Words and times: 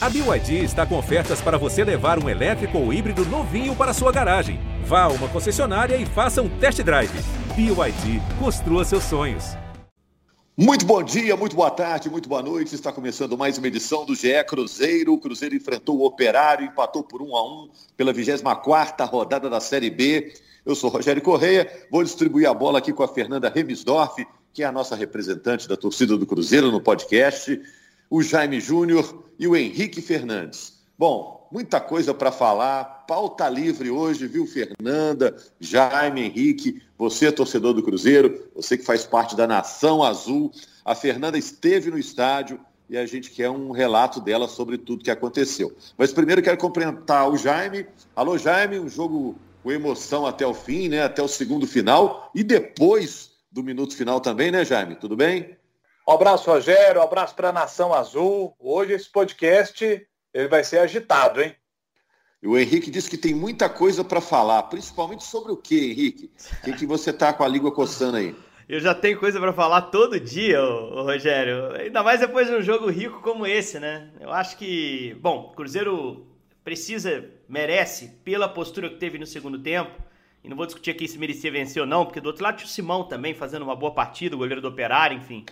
A 0.00 0.08
BYD 0.08 0.62
está 0.62 0.86
com 0.86 0.96
ofertas 0.96 1.40
para 1.40 1.58
você 1.58 1.82
levar 1.82 2.22
um 2.22 2.28
elétrico 2.28 2.78
ou 2.78 2.92
híbrido 2.92 3.24
novinho 3.24 3.74
para 3.74 3.92
sua 3.92 4.12
garagem. 4.12 4.60
Vá 4.84 5.02
a 5.02 5.08
uma 5.08 5.28
concessionária 5.28 5.96
e 5.96 6.06
faça 6.06 6.40
um 6.40 6.48
test 6.60 6.80
drive. 6.84 7.10
BYD, 7.56 8.22
construa 8.38 8.84
seus 8.84 9.02
sonhos. 9.02 9.56
Muito 10.56 10.86
bom 10.86 11.02
dia, 11.02 11.36
muito 11.36 11.56
boa 11.56 11.70
tarde, 11.72 12.08
muito 12.08 12.28
boa 12.28 12.40
noite. 12.40 12.76
Está 12.76 12.92
começando 12.92 13.36
mais 13.36 13.58
uma 13.58 13.66
edição 13.66 14.06
do 14.06 14.14
GE 14.14 14.44
Cruzeiro. 14.46 15.14
O 15.14 15.18
Cruzeiro 15.18 15.56
enfrentou 15.56 15.98
o 15.98 16.04
Operário, 16.06 16.66
empatou 16.66 17.02
por 17.02 17.20
1 17.20 17.36
a 17.36 17.64
1 17.64 17.68
pela 17.96 18.14
24ª 18.14 19.04
rodada 19.04 19.50
da 19.50 19.58
Série 19.58 19.90
B. 19.90 20.32
Eu 20.64 20.76
sou 20.76 20.90
Rogério 20.90 21.20
Correia, 21.20 21.68
vou 21.90 22.04
distribuir 22.04 22.48
a 22.48 22.54
bola 22.54 22.78
aqui 22.78 22.92
com 22.92 23.02
a 23.02 23.08
Fernanda 23.08 23.50
Remisdorf, 23.52 24.24
que 24.52 24.62
é 24.62 24.66
a 24.66 24.70
nossa 24.70 24.94
representante 24.94 25.68
da 25.68 25.76
torcida 25.76 26.16
do 26.16 26.24
Cruzeiro 26.24 26.70
no 26.70 26.80
podcast 26.80 27.60
o 28.10 28.22
Jaime 28.22 28.60
Júnior 28.60 29.24
e 29.38 29.46
o 29.46 29.56
Henrique 29.56 30.00
Fernandes. 30.00 30.78
Bom, 30.98 31.48
muita 31.52 31.80
coisa 31.80 32.12
para 32.12 32.32
falar, 32.32 33.04
pauta 33.06 33.48
livre 33.48 33.90
hoje, 33.90 34.26
viu, 34.26 34.46
Fernanda, 34.46 35.36
Jaime, 35.60 36.22
Henrique, 36.22 36.82
você, 36.96 37.30
torcedor 37.30 37.74
do 37.74 37.82
Cruzeiro, 37.82 38.50
você 38.54 38.76
que 38.76 38.84
faz 38.84 39.06
parte 39.06 39.36
da 39.36 39.46
Nação 39.46 40.02
Azul. 40.02 40.52
A 40.84 40.94
Fernanda 40.94 41.38
esteve 41.38 41.90
no 41.90 41.98
estádio 41.98 42.58
e 42.90 42.96
a 42.96 43.06
gente 43.06 43.30
quer 43.30 43.50
um 43.50 43.70
relato 43.70 44.20
dela 44.20 44.48
sobre 44.48 44.78
tudo 44.78 45.04
que 45.04 45.10
aconteceu. 45.10 45.76
Mas 45.96 46.12
primeiro 46.12 46.42
quero 46.42 46.56
cumprimentar 46.56 47.28
o 47.28 47.36
Jaime. 47.36 47.86
Alô, 48.16 48.38
Jaime, 48.38 48.78
um 48.78 48.88
jogo 48.88 49.36
com 49.62 49.70
emoção 49.70 50.26
até 50.26 50.46
o 50.46 50.54
fim, 50.54 50.88
né? 50.88 51.02
Até 51.02 51.22
o 51.22 51.28
segundo 51.28 51.66
final 51.66 52.30
e 52.34 52.42
depois 52.42 53.32
do 53.52 53.62
minuto 53.62 53.94
final 53.94 54.20
também, 54.20 54.50
né, 54.50 54.64
Jaime? 54.64 54.96
Tudo 54.96 55.16
bem? 55.16 55.57
Um 56.08 56.12
abraço, 56.12 56.50
Rogério, 56.50 57.02
um 57.02 57.04
abraço 57.04 57.34
para 57.34 57.50
a 57.50 57.52
Nação 57.52 57.92
Azul. 57.92 58.56
Hoje 58.58 58.94
esse 58.94 59.10
podcast 59.10 60.08
ele 60.32 60.48
vai 60.48 60.64
ser 60.64 60.78
agitado, 60.78 61.42
hein? 61.42 61.54
O 62.42 62.56
Henrique 62.56 62.90
disse 62.90 63.10
que 63.10 63.18
tem 63.18 63.34
muita 63.34 63.68
coisa 63.68 64.02
para 64.02 64.18
falar, 64.18 64.62
principalmente 64.62 65.22
sobre 65.22 65.52
o 65.52 65.56
que, 65.58 65.90
Henrique? 65.90 66.30
O 66.60 66.64
que, 66.64 66.72
que 66.72 66.86
você 66.86 67.12
tá 67.12 67.30
com 67.30 67.44
a 67.44 67.48
língua 67.48 67.70
coçando 67.70 68.16
aí? 68.16 68.34
Eu 68.66 68.80
já 68.80 68.94
tenho 68.94 69.20
coisa 69.20 69.38
para 69.38 69.52
falar 69.52 69.82
todo 69.82 70.18
dia, 70.18 70.64
ô, 70.64 70.98
ô, 70.98 71.02
Rogério. 71.02 71.72
Ainda 71.72 72.02
mais 72.02 72.20
depois 72.20 72.48
de 72.48 72.54
um 72.54 72.62
jogo 72.62 72.88
rico 72.88 73.20
como 73.20 73.46
esse, 73.46 73.78
né? 73.78 74.10
Eu 74.18 74.32
acho 74.32 74.56
que, 74.56 75.14
bom, 75.20 75.52
Cruzeiro 75.54 76.26
precisa, 76.64 77.28
merece, 77.46 78.08
pela 78.24 78.48
postura 78.48 78.88
que 78.88 78.96
teve 78.96 79.18
no 79.18 79.26
segundo 79.26 79.58
tempo. 79.58 80.02
E 80.42 80.48
não 80.48 80.56
vou 80.56 80.64
discutir 80.64 80.90
aqui 80.92 81.06
se 81.06 81.18
merecia 81.18 81.52
vencer 81.52 81.82
ou 81.82 81.86
não, 81.86 82.06
porque 82.06 82.18
do 82.18 82.28
outro 82.28 82.42
lado 82.42 82.56
tinha 82.56 82.66
o 82.66 82.70
Simão 82.70 83.04
também 83.04 83.34
fazendo 83.34 83.62
uma 83.62 83.76
boa 83.76 83.92
partida, 83.92 84.34
o 84.34 84.38
goleiro 84.38 84.62
do 84.62 84.68
Operário, 84.68 85.14
enfim. 85.14 85.44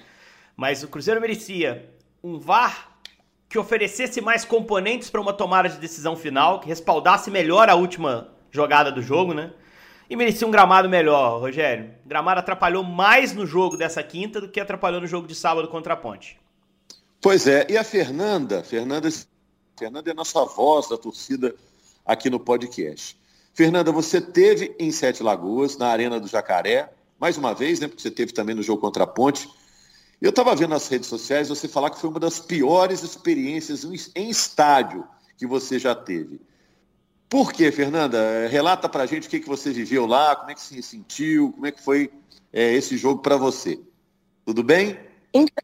Mas 0.56 0.82
o 0.82 0.88
Cruzeiro 0.88 1.20
merecia 1.20 1.88
um 2.22 2.38
VAR 2.38 2.98
que 3.48 3.58
oferecesse 3.58 4.20
mais 4.20 4.44
componentes 4.44 5.10
para 5.10 5.20
uma 5.20 5.32
tomada 5.32 5.68
de 5.68 5.78
decisão 5.78 6.16
final, 6.16 6.60
que 6.60 6.66
respaldasse 6.66 7.30
melhor 7.30 7.68
a 7.68 7.74
última 7.74 8.28
jogada 8.50 8.90
do 8.90 9.02
jogo, 9.02 9.34
né? 9.34 9.52
E 10.08 10.16
merecia 10.16 10.46
um 10.46 10.50
gramado 10.50 10.88
melhor, 10.88 11.40
Rogério. 11.40 11.90
O 12.04 12.08
gramado 12.08 12.40
atrapalhou 12.40 12.82
mais 12.82 13.32
no 13.34 13.44
jogo 13.46 13.76
dessa 13.76 14.02
quinta 14.02 14.40
do 14.40 14.48
que 14.48 14.60
atrapalhou 14.60 15.00
no 15.00 15.06
jogo 15.06 15.28
de 15.28 15.34
sábado 15.34 15.68
contra 15.68 15.94
a 15.94 15.96
Ponte. 15.96 16.38
Pois 17.20 17.46
é, 17.46 17.66
e 17.68 17.76
a 17.76 17.84
Fernanda? 17.84 18.62
Fernanda, 18.62 19.08
Fernanda 19.76 20.10
é 20.10 20.12
a 20.12 20.14
nossa 20.14 20.44
voz 20.44 20.88
da 20.88 20.96
torcida 20.96 21.54
aqui 22.04 22.30
no 22.30 22.38
podcast. 22.38 23.16
Fernanda, 23.52 23.90
você 23.90 24.20
teve 24.20 24.76
em 24.78 24.92
Sete 24.92 25.22
Lagoas, 25.22 25.76
na 25.76 25.88
Arena 25.88 26.20
do 26.20 26.28
Jacaré, 26.28 26.90
mais 27.18 27.36
uma 27.36 27.54
vez, 27.54 27.80
né? 27.80 27.88
Porque 27.88 28.02
você 28.02 28.10
teve 28.10 28.32
também 28.32 28.54
no 28.54 28.62
jogo 28.62 28.80
contra 28.80 29.04
a 29.04 29.06
Ponte. 29.06 29.48
Eu 30.20 30.30
estava 30.30 30.54
vendo 30.54 30.70
nas 30.70 30.88
redes 30.88 31.08
sociais 31.08 31.48
você 31.48 31.68
falar 31.68 31.90
que 31.90 32.00
foi 32.00 32.08
uma 32.08 32.20
das 32.20 32.38
piores 32.38 33.02
experiências 33.02 33.84
em 34.14 34.30
estádio 34.30 35.06
que 35.36 35.46
você 35.46 35.78
já 35.78 35.94
teve. 35.94 36.40
Por 37.28 37.52
quê, 37.52 37.70
Fernanda? 37.72 38.46
Relata 38.48 38.88
para 38.88 39.02
a 39.02 39.06
gente 39.06 39.26
o 39.26 39.30
que, 39.30 39.40
que 39.40 39.48
você 39.48 39.72
viveu 39.72 40.06
lá, 40.06 40.36
como 40.36 40.50
é 40.50 40.54
que 40.54 40.60
se 40.60 40.82
sentiu, 40.82 41.52
como 41.52 41.66
é 41.66 41.72
que 41.72 41.82
foi 41.82 42.10
é, 42.52 42.72
esse 42.72 42.96
jogo 42.96 43.20
para 43.20 43.36
você. 43.36 43.80
Tudo 44.44 44.62
bem? 44.62 44.98
Então, 45.34 45.62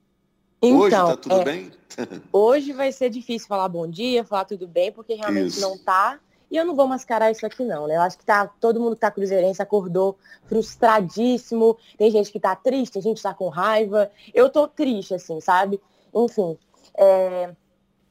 hoje 0.60 0.96
está 0.96 1.16
tudo 1.16 1.40
é, 1.40 1.44
bem? 1.44 1.72
hoje 2.32 2.72
vai 2.72 2.92
ser 2.92 3.10
difícil 3.10 3.48
falar 3.48 3.68
bom 3.68 3.88
dia, 3.88 4.24
falar 4.24 4.44
tudo 4.44 4.66
bem, 4.66 4.90
porque 4.92 5.14
realmente 5.14 5.48
Isso. 5.48 5.60
não 5.60 5.74
está. 5.76 6.18
E 6.52 6.56
eu 6.58 6.66
não 6.66 6.76
vou 6.76 6.86
mascarar 6.86 7.30
isso 7.30 7.46
aqui 7.46 7.64
não, 7.64 7.86
né? 7.86 7.96
Eu 7.96 8.02
acho 8.02 8.18
que 8.18 8.26
tá, 8.26 8.46
todo 8.46 8.78
mundo 8.78 8.94
que 8.94 9.00
tá 9.00 9.10
cruzeirense 9.10 9.62
acordou 9.62 10.18
frustradíssimo. 10.44 11.78
Tem 11.96 12.10
gente 12.10 12.30
que 12.30 12.38
tá 12.38 12.54
triste, 12.54 12.92
tem 12.92 13.00
gente 13.00 13.22
tá 13.22 13.32
com 13.32 13.48
raiva. 13.48 14.10
Eu 14.34 14.50
tô 14.50 14.68
triste, 14.68 15.14
assim, 15.14 15.40
sabe? 15.40 15.80
Enfim. 16.14 16.58
É... 16.94 17.54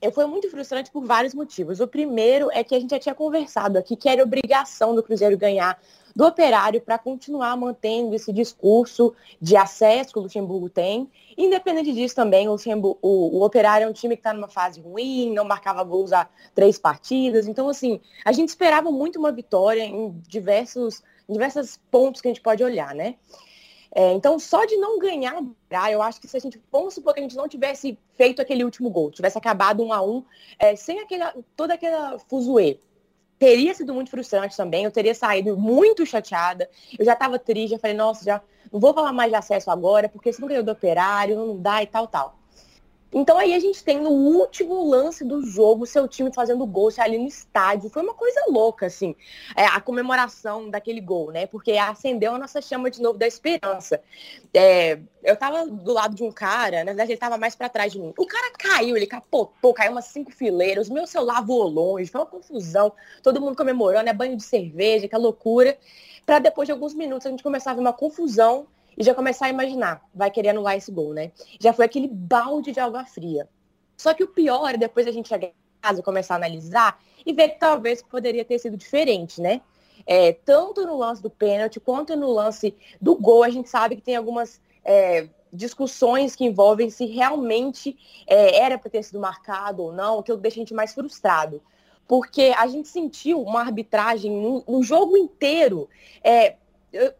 Fui 0.10 0.26
muito 0.26 0.50
frustrante 0.50 0.90
por 0.90 1.06
vários 1.06 1.34
motivos. 1.34 1.80
O 1.80 1.88
primeiro 1.88 2.50
é 2.52 2.64
que 2.64 2.74
a 2.74 2.80
gente 2.80 2.90
já 2.90 3.00
tinha 3.00 3.14
conversado 3.14 3.78
aqui 3.78 3.96
que 3.96 4.10
era 4.10 4.24
obrigação 4.24 4.96
do 4.96 5.04
Cruzeiro 5.04 5.38
ganhar 5.38 5.80
do 6.16 6.26
operário 6.26 6.82
para 6.82 6.98
continuar 6.98 7.56
mantendo 7.56 8.16
esse 8.16 8.32
discurso 8.34 9.14
de 9.42 9.56
acesso 9.56 10.14
que 10.14 10.20
o 10.20 10.22
Luxemburgo 10.22 10.70
tem. 10.70 11.10
Independente 11.38 11.94
disso 11.94 12.16
também, 12.16 12.48
o, 12.48 12.52
Luxemburgo, 12.52 13.00
o, 13.02 13.40
o 13.40 13.44
operário 13.44 13.86
é 13.86 13.90
um 13.90 13.94
time 13.94 14.16
que 14.16 14.20
está 14.20 14.34
numa 14.34 14.48
fase 14.48 14.82
ruim, 14.82 15.32
não 15.34 15.46
marcava 15.46 15.84
gols 15.84 16.12
há 16.12 16.28
três 16.54 16.78
partidas. 16.78 17.48
Então, 17.48 17.70
assim, 17.70 18.00
a 18.26 18.32
gente 18.32 18.50
esperava 18.50 18.92
muito 18.92 19.20
uma 19.20 19.32
vitória 19.32 19.84
em 19.84 20.12
diversos, 20.28 21.02
em 21.28 21.34
diversos 21.34 21.80
pontos 21.90 22.22
que 22.22 22.28
a 22.28 22.32
gente 22.32 22.42
pode 22.42 22.64
olhar, 22.64 22.94
né? 22.94 23.16
É, 23.94 24.14
então, 24.14 24.40
só 24.40 24.64
de 24.66 24.78
não 24.78 24.98
ganhar, 24.98 25.44
eu 25.92 26.02
acho 26.02 26.22
que 26.22 26.28
se 26.28 26.38
a 26.38 26.40
gente, 26.40 26.62
vamos 26.72 26.94
supor 26.94 27.14
que 27.14 27.20
a 27.20 27.24
gente 27.24 27.36
não 27.36 27.48
tivesse 27.48 27.98
feito 28.16 28.42
aquele 28.42 28.64
último 28.64 28.90
gol, 28.90 29.12
tivesse 29.12 29.38
acabado 29.38 29.84
um 29.84 29.92
a 29.92 30.02
um, 30.02 30.24
é, 30.58 30.76
sem 30.78 31.00
aquela, 31.00 31.34
toda 31.58 31.74
aquela 31.74 32.18
fuzuê, 32.18 32.80
teria 33.38 33.74
sido 33.74 33.94
muito 33.94 34.10
frustrante 34.10 34.56
também, 34.56 34.86
eu 34.86 34.92
teria 34.92 35.14
saído 35.14 35.58
muito 35.58 36.06
chateada, 36.06 36.70
eu 36.98 37.04
já 37.04 37.14
estava 37.14 37.38
triste, 37.38 37.74
eu 37.74 37.80
falei, 37.80 37.98
nossa, 37.98 38.24
já 38.24 38.42
não 38.72 38.80
vou 38.80 38.94
falar 38.94 39.12
mais 39.12 39.30
de 39.30 39.36
acesso 39.36 39.70
agora, 39.70 40.08
porque 40.08 40.32
se 40.32 40.40
não 40.40 40.48
ganhou 40.48 40.64
do 40.64 40.72
operário, 40.72 41.36
não 41.36 41.58
dá 41.58 41.84
e 41.84 41.88
tal, 41.88 42.08
tal. 42.08 42.41
Então 43.14 43.38
aí 43.38 43.54
a 43.54 43.60
gente 43.60 43.84
tem 43.84 44.00
no 44.00 44.10
último 44.10 44.88
lance 44.88 45.26
do 45.26 45.46
jogo 45.46 45.86
seu 45.86 46.08
time 46.08 46.32
fazendo 46.34 46.66
gol 46.66 46.90
ali 46.98 47.18
no 47.18 47.28
estádio. 47.28 47.90
Foi 47.90 48.02
uma 48.02 48.14
coisa 48.14 48.42
louca, 48.50 48.86
assim, 48.86 49.16
é, 49.56 49.66
a 49.66 49.82
comemoração 49.82 50.70
daquele 50.70 51.02
gol, 51.02 51.32
né? 51.32 51.46
Porque 51.46 51.74
acendeu 51.74 52.36
a 52.36 52.40
nossa 52.40 52.62
chama 52.62 52.90
de 52.90 53.02
novo 53.02 53.18
da 53.18 53.28
esperança. 53.28 54.02
É, 54.54 55.00
eu 55.24 55.36
tava 55.36 55.68
do 55.68 55.92
lado 55.92 56.16
de 56.16 56.24
um 56.24 56.32
cara, 56.32 56.80
na 56.80 56.92
verdade 56.92 57.12
ele 57.12 57.20
tava 57.20 57.38
mais 57.38 57.54
para 57.54 57.70
trás 57.70 57.92
de 57.92 58.00
mim. 58.00 58.14
O 58.18 58.26
cara 58.26 58.52
caiu, 58.58 58.96
ele 58.96 59.08
capotou, 59.08 59.74
caiu 59.74 59.92
umas 59.92 60.06
cinco 60.06 60.32
fileiras, 60.32 60.90
meu 60.90 61.06
celular 61.06 61.46
voou 61.46 61.68
longe, 61.68 62.10
foi 62.10 62.22
uma 62.22 62.28
confusão, 62.28 62.94
todo 63.22 63.42
mundo 63.42 63.56
comemorando, 63.56 64.10
é 64.10 64.14
banho 64.14 64.38
de 64.38 64.44
cerveja, 64.44 65.08
que 65.08 65.18
loucura. 65.18 65.78
Para 66.26 66.40
depois 66.40 66.68
de 66.68 66.72
alguns 66.72 66.94
minutos 66.94 67.28
a 67.28 67.30
gente 67.30 67.44
começar 67.44 67.72
a 67.72 67.74
ver 67.74 67.82
uma 67.82 67.94
confusão 67.94 68.68
e 68.98 69.04
já 69.04 69.14
começar 69.14 69.48
a 69.48 69.50
imaginar, 69.50 70.02
vai 70.14 70.30
querer 70.30 70.50
anular 70.50 70.76
esse 70.76 70.92
gol, 70.92 71.14
né? 71.14 71.32
Já 71.60 71.74
foi 71.74 71.86
aquele 71.86 72.08
balde 72.08 72.72
de 72.72 72.80
água 72.80 73.06
fria. 73.06 73.48
Só 73.98 74.14
que 74.14 74.24
o 74.24 74.28
pior 74.28 74.74
é 74.74 74.78
depois 74.78 75.08
a 75.08 75.12
gente 75.12 75.30
chegar 75.30 75.48
em 75.48 75.54
casa, 75.82 76.02
começar 76.02 76.36
a 76.36 76.38
analisar 76.38 77.00
e 77.26 77.34
ver 77.34 77.50
que 77.50 77.60
talvez 77.60 78.02
poderia 78.02 78.44
ter 78.44 78.60
sido 78.60 78.76
diferente, 78.76 79.42
né? 79.42 79.62
É, 80.06 80.34
tanto 80.34 80.86
no 80.86 80.98
lance 80.98 81.22
do 81.22 81.30
pênalti 81.30 81.80
quanto 81.80 82.16
no 82.16 82.32
lance 82.32 82.76
do 83.00 83.16
gol, 83.16 83.44
a 83.44 83.50
gente 83.50 83.70
sabe 83.70 83.96
que 83.96 84.02
tem 84.02 84.16
algumas 84.16 84.60
é, 84.84 85.28
discussões 85.54 86.36
que 86.36 86.46
envolvem 86.46 86.90
se 86.90 87.06
realmente 87.06 87.98
é, 88.26 88.58
era 88.60 88.78
para 88.78 88.90
ter 88.90 89.04
sido 89.04 89.20
marcado 89.20 89.84
ou 89.84 89.94
não, 89.94 90.24
que 90.24 90.36
deixa 90.38 90.58
a 90.58 90.62
gente 90.62 90.74
mais 90.74 90.94
frustrado. 90.94 91.62
Porque 92.08 92.54
a 92.58 92.68
gente 92.68 92.88
sentiu 92.88 93.42
uma 93.42 93.62
arbitragem 93.62 94.32
no, 94.32 94.64
no 94.68 94.84
jogo 94.84 95.16
inteiro 95.16 95.88
é, 96.24 96.56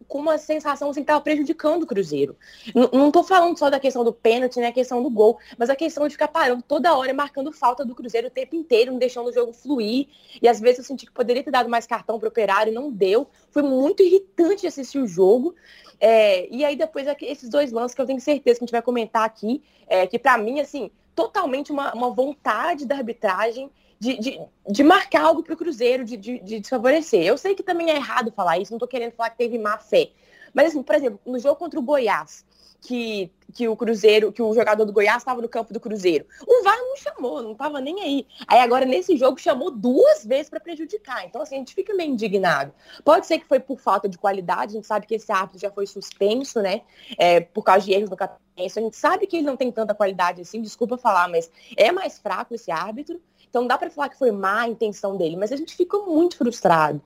com 0.06 0.18
uma 0.18 0.38
sensação 0.38 0.90
assim, 0.90 1.00
que 1.00 1.04
estava 1.04 1.20
prejudicando 1.20 1.84
o 1.84 1.86
Cruzeiro. 1.86 2.36
não 2.74 3.08
estou 3.08 3.24
falando 3.24 3.58
só 3.58 3.70
da 3.70 3.80
questão 3.80 4.04
do 4.04 4.12
pênalti, 4.12 4.58
né, 4.58 4.68
a 4.68 4.72
questão 4.72 5.02
do 5.02 5.10
gol, 5.10 5.38
mas 5.58 5.70
a 5.70 5.76
questão 5.76 6.06
de 6.06 6.12
ficar 6.12 6.28
parando 6.28 6.62
toda 6.62 6.94
hora 6.94 7.12
marcando 7.14 7.52
falta 7.52 7.84
do 7.84 7.94
Cruzeiro 7.94 8.28
o 8.28 8.30
tempo 8.30 8.54
inteiro, 8.54 8.92
não 8.92 8.98
deixando 8.98 9.28
o 9.28 9.32
jogo 9.32 9.52
fluir. 9.52 10.08
E 10.40 10.48
às 10.48 10.60
vezes 10.60 10.80
eu 10.80 10.84
senti 10.84 11.06
que 11.06 11.12
poderia 11.12 11.42
ter 11.42 11.50
dado 11.50 11.68
mais 11.68 11.86
cartão 11.86 12.18
para 12.18 12.26
o 12.26 12.28
operário, 12.28 12.72
não 12.72 12.90
deu. 12.90 13.26
Foi 13.50 13.62
muito 13.62 14.02
irritante 14.02 14.66
assistir 14.66 14.98
o 14.98 15.06
jogo. 15.06 15.54
É, 15.98 16.48
e 16.50 16.64
aí 16.64 16.76
depois 16.76 17.06
esses 17.20 17.48
dois 17.48 17.70
lances 17.70 17.94
que 17.94 18.00
eu 18.00 18.06
tenho 18.06 18.20
certeza 18.20 18.58
que 18.58 18.64
a 18.64 18.66
gente 18.66 18.72
vai 18.72 18.82
comentar 18.82 19.24
aqui, 19.24 19.62
é, 19.86 20.06
que 20.06 20.18
para 20.18 20.36
mim, 20.36 20.60
assim, 20.60 20.90
totalmente 21.14 21.70
uma, 21.70 21.94
uma 21.94 22.10
vontade 22.10 22.84
da 22.84 22.96
arbitragem 22.96 23.70
de, 24.02 24.18
de, 24.18 24.40
de 24.68 24.82
marcar 24.82 25.22
algo 25.22 25.44
para 25.44 25.54
o 25.54 25.56
Cruzeiro, 25.56 26.04
de, 26.04 26.16
de, 26.16 26.40
de 26.40 26.58
desfavorecer. 26.58 27.22
Eu 27.22 27.38
sei 27.38 27.54
que 27.54 27.62
também 27.62 27.88
é 27.88 27.94
errado 27.94 28.32
falar 28.32 28.58
isso, 28.58 28.72
não 28.72 28.76
estou 28.78 28.88
querendo 28.88 29.12
falar 29.12 29.30
que 29.30 29.38
teve 29.38 29.56
má 29.58 29.78
fé. 29.78 30.10
Mas, 30.52 30.68
assim, 30.68 30.82
por 30.82 30.96
exemplo, 30.96 31.20
no 31.24 31.38
jogo 31.38 31.54
contra 31.54 31.78
o 31.78 31.82
Goiás, 31.82 32.44
que 32.80 33.30
que 33.52 33.68
o 33.68 33.76
Cruzeiro, 33.76 34.32
que 34.32 34.40
o 34.40 34.54
jogador 34.54 34.84
do 34.84 34.92
Goiás 34.92 35.18
estava 35.18 35.42
no 35.42 35.48
campo 35.48 35.72
do 35.72 35.80
Cruzeiro. 35.80 36.24
O 36.46 36.64
VAR 36.64 36.78
não 36.78 36.96
chamou, 36.96 37.42
não 37.42 37.52
estava 37.52 37.80
nem 37.80 38.00
aí. 38.00 38.26
Aí 38.48 38.60
agora 38.60 38.86
nesse 38.86 39.16
jogo 39.16 39.38
chamou 39.38 39.70
duas 39.70 40.24
vezes 40.24 40.48
para 40.48 40.58
prejudicar. 40.58 41.24
Então 41.26 41.42
assim, 41.42 41.56
a 41.56 41.58
gente 41.58 41.74
fica 41.74 41.94
meio 41.94 42.10
indignado. 42.10 42.72
Pode 43.04 43.26
ser 43.26 43.38
que 43.38 43.46
foi 43.46 43.60
por 43.60 43.78
falta 43.78 44.08
de 44.08 44.16
qualidade, 44.16 44.72
a 44.72 44.76
gente 44.76 44.86
sabe 44.86 45.06
que 45.06 45.14
esse 45.14 45.30
árbitro 45.30 45.60
já 45.60 45.70
foi 45.70 45.86
suspenso, 45.86 46.60
né? 46.60 46.80
É, 47.18 47.40
por 47.40 47.62
causa 47.62 47.84
de 47.84 47.92
erros 47.92 48.08
no 48.08 48.16
capítulo. 48.16 48.42
A 48.56 48.62
gente 48.62 48.96
sabe 48.96 49.26
que 49.26 49.36
ele 49.36 49.46
não 49.46 49.56
tem 49.56 49.70
tanta 49.70 49.94
qualidade 49.94 50.40
assim, 50.40 50.60
desculpa 50.60 50.96
falar, 50.96 51.28
mas 51.28 51.50
é 51.76 51.92
mais 51.92 52.18
fraco 52.18 52.54
esse 52.54 52.70
árbitro. 52.70 53.20
Então 53.52 53.66
dá 53.66 53.76
para 53.76 53.90
falar 53.90 54.08
que 54.08 54.16
foi 54.16 54.30
má 54.30 54.62
a 54.62 54.68
intenção 54.68 55.14
dele, 55.14 55.36
mas 55.36 55.52
a 55.52 55.56
gente 55.56 55.76
fica 55.76 55.98
muito 55.98 56.38
frustrado. 56.38 57.02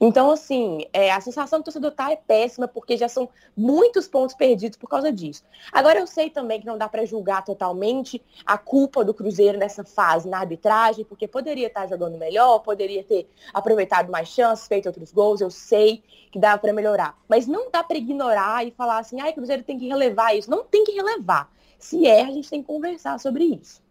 Então, 0.00 0.30
assim, 0.30 0.86
é, 0.90 1.12
a 1.12 1.20
sensação 1.20 1.60
do 1.60 1.64
torcedor 1.64 1.90
tá 1.90 2.10
é 2.10 2.16
péssima, 2.16 2.66
porque 2.66 2.96
já 2.96 3.10
são 3.10 3.28
muitos 3.54 4.08
pontos 4.08 4.34
perdidos 4.34 4.78
por 4.78 4.88
causa 4.88 5.12
disso. 5.12 5.44
Agora, 5.70 5.98
eu 5.98 6.06
sei 6.06 6.30
também 6.30 6.60
que 6.60 6.66
não 6.66 6.78
dá 6.78 6.88
para 6.88 7.04
julgar 7.04 7.44
totalmente 7.44 8.22
a 8.46 8.56
culpa 8.56 9.04
do 9.04 9.12
Cruzeiro 9.12 9.58
nessa 9.58 9.84
fase, 9.84 10.30
na 10.30 10.38
arbitragem, 10.38 11.04
porque 11.04 11.28
poderia 11.28 11.66
estar 11.66 11.86
jogando 11.86 12.16
melhor, 12.16 12.60
poderia 12.60 13.04
ter 13.04 13.28
aproveitado 13.52 14.10
mais 14.10 14.28
chances, 14.28 14.66
feito 14.66 14.86
outros 14.86 15.12
gols, 15.12 15.42
eu 15.42 15.50
sei 15.50 16.02
que 16.30 16.38
dá 16.38 16.56
para 16.56 16.72
melhorar. 16.72 17.18
Mas 17.28 17.46
não 17.46 17.70
dá 17.70 17.84
para 17.84 17.98
ignorar 17.98 18.66
e 18.66 18.70
falar 18.70 18.96
assim, 18.96 19.20
ai, 19.20 19.28
ah, 19.28 19.32
Cruzeiro 19.34 19.62
tem 19.62 19.78
que 19.78 19.88
relevar 19.88 20.34
isso. 20.34 20.50
Não 20.50 20.64
tem 20.64 20.84
que 20.84 20.92
relevar. 20.92 21.52
Se 21.78 22.06
erra, 22.06 22.30
a 22.30 22.32
gente 22.32 22.48
tem 22.48 22.62
que 22.62 22.66
conversar 22.66 23.20
sobre 23.20 23.44
isso. 23.44 23.82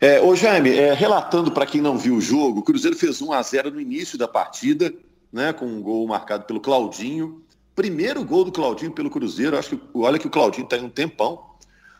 É, 0.00 0.20
ô 0.20 0.34
Jaime, 0.34 0.70
é, 0.70 0.92
relatando 0.92 1.50
para 1.50 1.66
quem 1.66 1.80
não 1.80 1.96
viu 1.96 2.16
o 2.16 2.20
jogo, 2.20 2.60
o 2.60 2.62
Cruzeiro 2.62 2.96
fez 2.96 3.22
1 3.22 3.32
a 3.32 3.42
0 3.42 3.70
no 3.70 3.80
início 3.80 4.18
da 4.18 4.28
partida, 4.28 4.92
né, 5.32 5.52
com 5.52 5.66
um 5.66 5.80
gol 5.80 6.06
marcado 6.06 6.44
pelo 6.44 6.60
Claudinho. 6.60 7.42
Primeiro 7.74 8.24
gol 8.24 8.44
do 8.44 8.52
Claudinho 8.52 8.92
pelo 8.92 9.08
Cruzeiro, 9.10 9.56
acho 9.56 9.76
que 9.76 9.80
olha 9.94 10.18
que 10.18 10.26
o 10.26 10.30
Claudinho 10.30 10.64
está 10.64 10.76
em 10.76 10.84
um 10.84 10.90
tempão. 10.90 11.42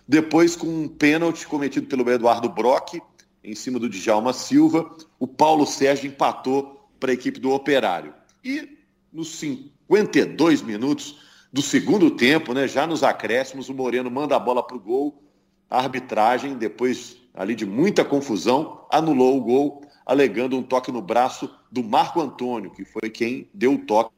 Depois 0.07 0.55
com 0.55 0.67
um 0.67 0.89
pênalti 0.89 1.47
cometido 1.47 1.87
pelo 1.87 2.09
Eduardo 2.11 2.49
Brock 2.49 3.01
em 3.43 3.55
cima 3.55 3.79
do 3.79 3.89
Djalma 3.89 4.33
Silva, 4.33 4.95
o 5.19 5.27
Paulo 5.27 5.67
Sérgio 5.67 6.09
empatou 6.09 6.89
para 7.01 7.11
a 7.11 7.15
equipe 7.15 7.41
do 7.41 7.51
Operário. 7.51 8.13
E 8.45 8.79
nos 9.13 9.37
52 9.37 10.63
minutos 10.63 11.19
do 11.53 11.63
segundo 11.63 12.11
tempo, 12.11 12.53
né, 12.53 12.67
já 12.67 12.87
nos 12.87 13.03
acréscimos, 13.03 13.69
o 13.69 13.75
Moreno 13.75 14.11
manda 14.11 14.37
a 14.37 14.39
bola 14.39 14.63
para 14.63 14.77
o 14.77 14.81
gol. 14.81 15.23
A 15.69 15.79
arbitragem, 15.79 16.57
depois 16.57 17.17
ali 17.35 17.55
de 17.55 17.65
muita 17.65 18.05
confusão, 18.05 18.87
anulou 18.91 19.39
o 19.39 19.41
gol, 19.41 19.83
alegando 20.05 20.57
um 20.57 20.63
toque 20.63 20.93
no 20.93 21.01
braço 21.01 21.51
do 21.71 21.83
Marco 21.83 22.21
Antônio, 22.21 22.71
que 22.71 22.85
foi 22.85 23.09
quem 23.09 23.49
deu 23.55 23.75
o 23.75 23.79
toque 23.79 24.13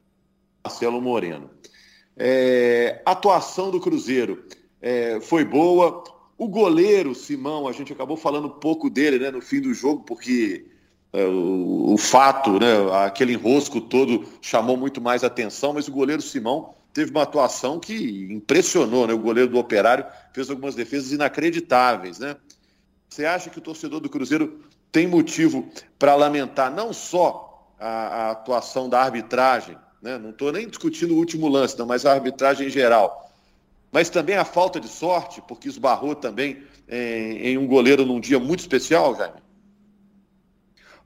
Marcelo 0.63 1.01
Moreno. 1.01 1.49
É, 2.17 3.01
atuação 3.05 3.69
do 3.71 3.79
Cruzeiro 3.79 4.45
é, 4.81 5.19
foi 5.21 5.45
boa. 5.45 6.03
O 6.37 6.47
goleiro 6.47 7.13
Simão, 7.13 7.67
a 7.67 7.71
gente 7.71 7.93
acabou 7.93 8.17
falando 8.17 8.49
pouco 8.49 8.89
dele 8.89 9.19
né, 9.19 9.31
no 9.31 9.41
fim 9.41 9.61
do 9.61 9.73
jogo, 9.73 10.03
porque 10.03 10.65
é, 11.13 11.23
o, 11.25 11.93
o, 11.93 11.97
fato, 11.97 12.59
né, 12.59 12.67
aquele 13.05 13.33
enrosco 13.33 13.79
todo 13.79 14.25
chamou 14.41 14.75
muito 14.75 14.99
mais 14.99 15.23
atenção, 15.23 15.73
mas 15.73 15.87
o 15.87 15.91
goleiro 15.91 16.21
Simão 16.21 16.73
teve 16.93 17.11
uma 17.11 17.23
atuação 17.23 17.79
que 17.79 18.27
impressionou, 18.31 19.05
né? 19.05 19.13
O 19.13 19.19
goleiro 19.19 19.49
do 19.49 19.59
Operário 19.59 20.05
fez 20.33 20.49
algumas 20.49 20.75
defesas 20.75 21.11
inacreditáveis, 21.11 22.19
né? 22.19 22.37
Você 23.15 23.25
acha 23.25 23.49
que 23.49 23.59
o 23.59 23.61
torcedor 23.61 24.01
do 24.01 24.09
Cruzeiro 24.09 24.59
tem 24.91 25.07
motivo 25.07 25.69
para 25.97 26.15
lamentar 26.15 26.69
não 26.69 26.91
só 26.91 27.65
a, 27.79 27.87
a, 27.87 28.31
atuação 28.31 28.89
da 28.89 28.99
arbitragem, 28.99 29.77
né? 30.01 30.17
não 30.17 30.31
estou 30.31 30.51
nem 30.51 30.67
discutindo 30.67 31.13
o 31.13 31.17
último 31.17 31.47
lance, 31.47 31.79
não, 31.79 31.85
mas 31.85 32.05
a 32.05 32.11
arbitragem 32.11 32.67
em 32.67 32.69
geral, 32.69 33.31
mas 33.89 34.09
também 34.09 34.35
a 34.35 34.43
falta 34.43 34.81
de 34.81 34.89
sorte, 34.89 35.41
porque 35.47 35.69
esbarrou 35.69 36.13
também 36.13 36.61
em, 36.89 37.51
em 37.51 37.57
um 37.57 37.65
goleiro 37.65 38.05
num 38.05 38.19
dia 38.19 38.37
muito 38.37 38.59
especial, 38.59 39.15
Jaime? 39.15 39.41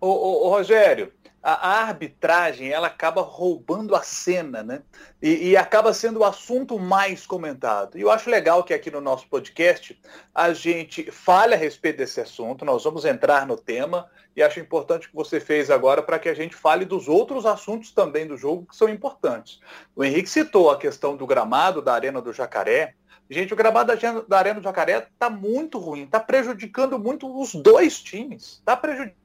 Ô, 0.01 0.07
ô, 0.07 0.47
ô 0.47 0.49
Rogério, 0.49 1.13
a, 1.41 1.79
arbitragem 1.81 2.69
ela 2.69 2.87
acaba 2.87 3.21
roubando 3.21 3.95
a 3.95 4.03
cena, 4.03 4.61
né? 4.61 4.81
E, 5.21 5.49
e, 5.49 5.57
acaba 5.57 5.93
sendo 5.93 6.19
o 6.19 6.23
assunto 6.23 6.77
mais 6.77 7.25
comentado. 7.25 7.97
E 7.97 8.01
eu 8.01 8.11
acho 8.11 8.29
legal 8.29 8.63
que 8.63 8.73
aqui 8.73 8.91
no 8.91 9.01
nosso 9.01 9.27
podcast 9.27 9.99
a 10.33 10.53
gente 10.53 11.11
fale 11.11 11.53
a 11.53 11.57
respeito 11.57 11.97
desse 11.97 12.19
assunto. 12.19 12.65
Nós 12.65 12.83
vamos 12.83 13.05
entrar 13.05 13.45
no 13.45 13.57
tema 13.57 14.09
e 14.35 14.43
acho 14.43 14.59
importante 14.59 15.09
que 15.09 15.15
você 15.15 15.39
fez 15.39 15.69
agora 15.69 16.01
para 16.03 16.19
que 16.19 16.29
a 16.29 16.33
gente 16.33 16.55
fale 16.55 16.85
dos 16.85 17.07
outros 17.07 17.45
assuntos 17.45 17.91
também 17.91 18.27
do 18.27 18.37
jogo 18.37 18.65
que 18.65 18.75
são 18.75 18.89
importantes. 18.89 19.59
O 19.95 20.03
Henrique 20.03 20.29
citou 20.29 20.69
a 20.69 20.77
questão 20.77 21.15
do 21.15 21.27
gramado 21.27 21.81
da 21.81 21.93
Arena 21.93 22.21
do 22.21 22.33
Jacaré. 22.33 22.95
Gente, 23.29 23.53
o 23.53 23.57
gramado 23.57 23.93
da 24.27 24.37
Arena 24.37 24.59
do 24.59 24.63
Jacaré 24.63 25.07
está 25.11 25.29
muito 25.29 25.77
ruim, 25.77 26.03
está 26.03 26.19
prejudicando 26.19 26.97
muito 26.97 27.39
os 27.39 27.53
dois 27.53 28.01
times. 28.01 28.59
Está 28.59 28.75
prejudicando. 28.75 29.19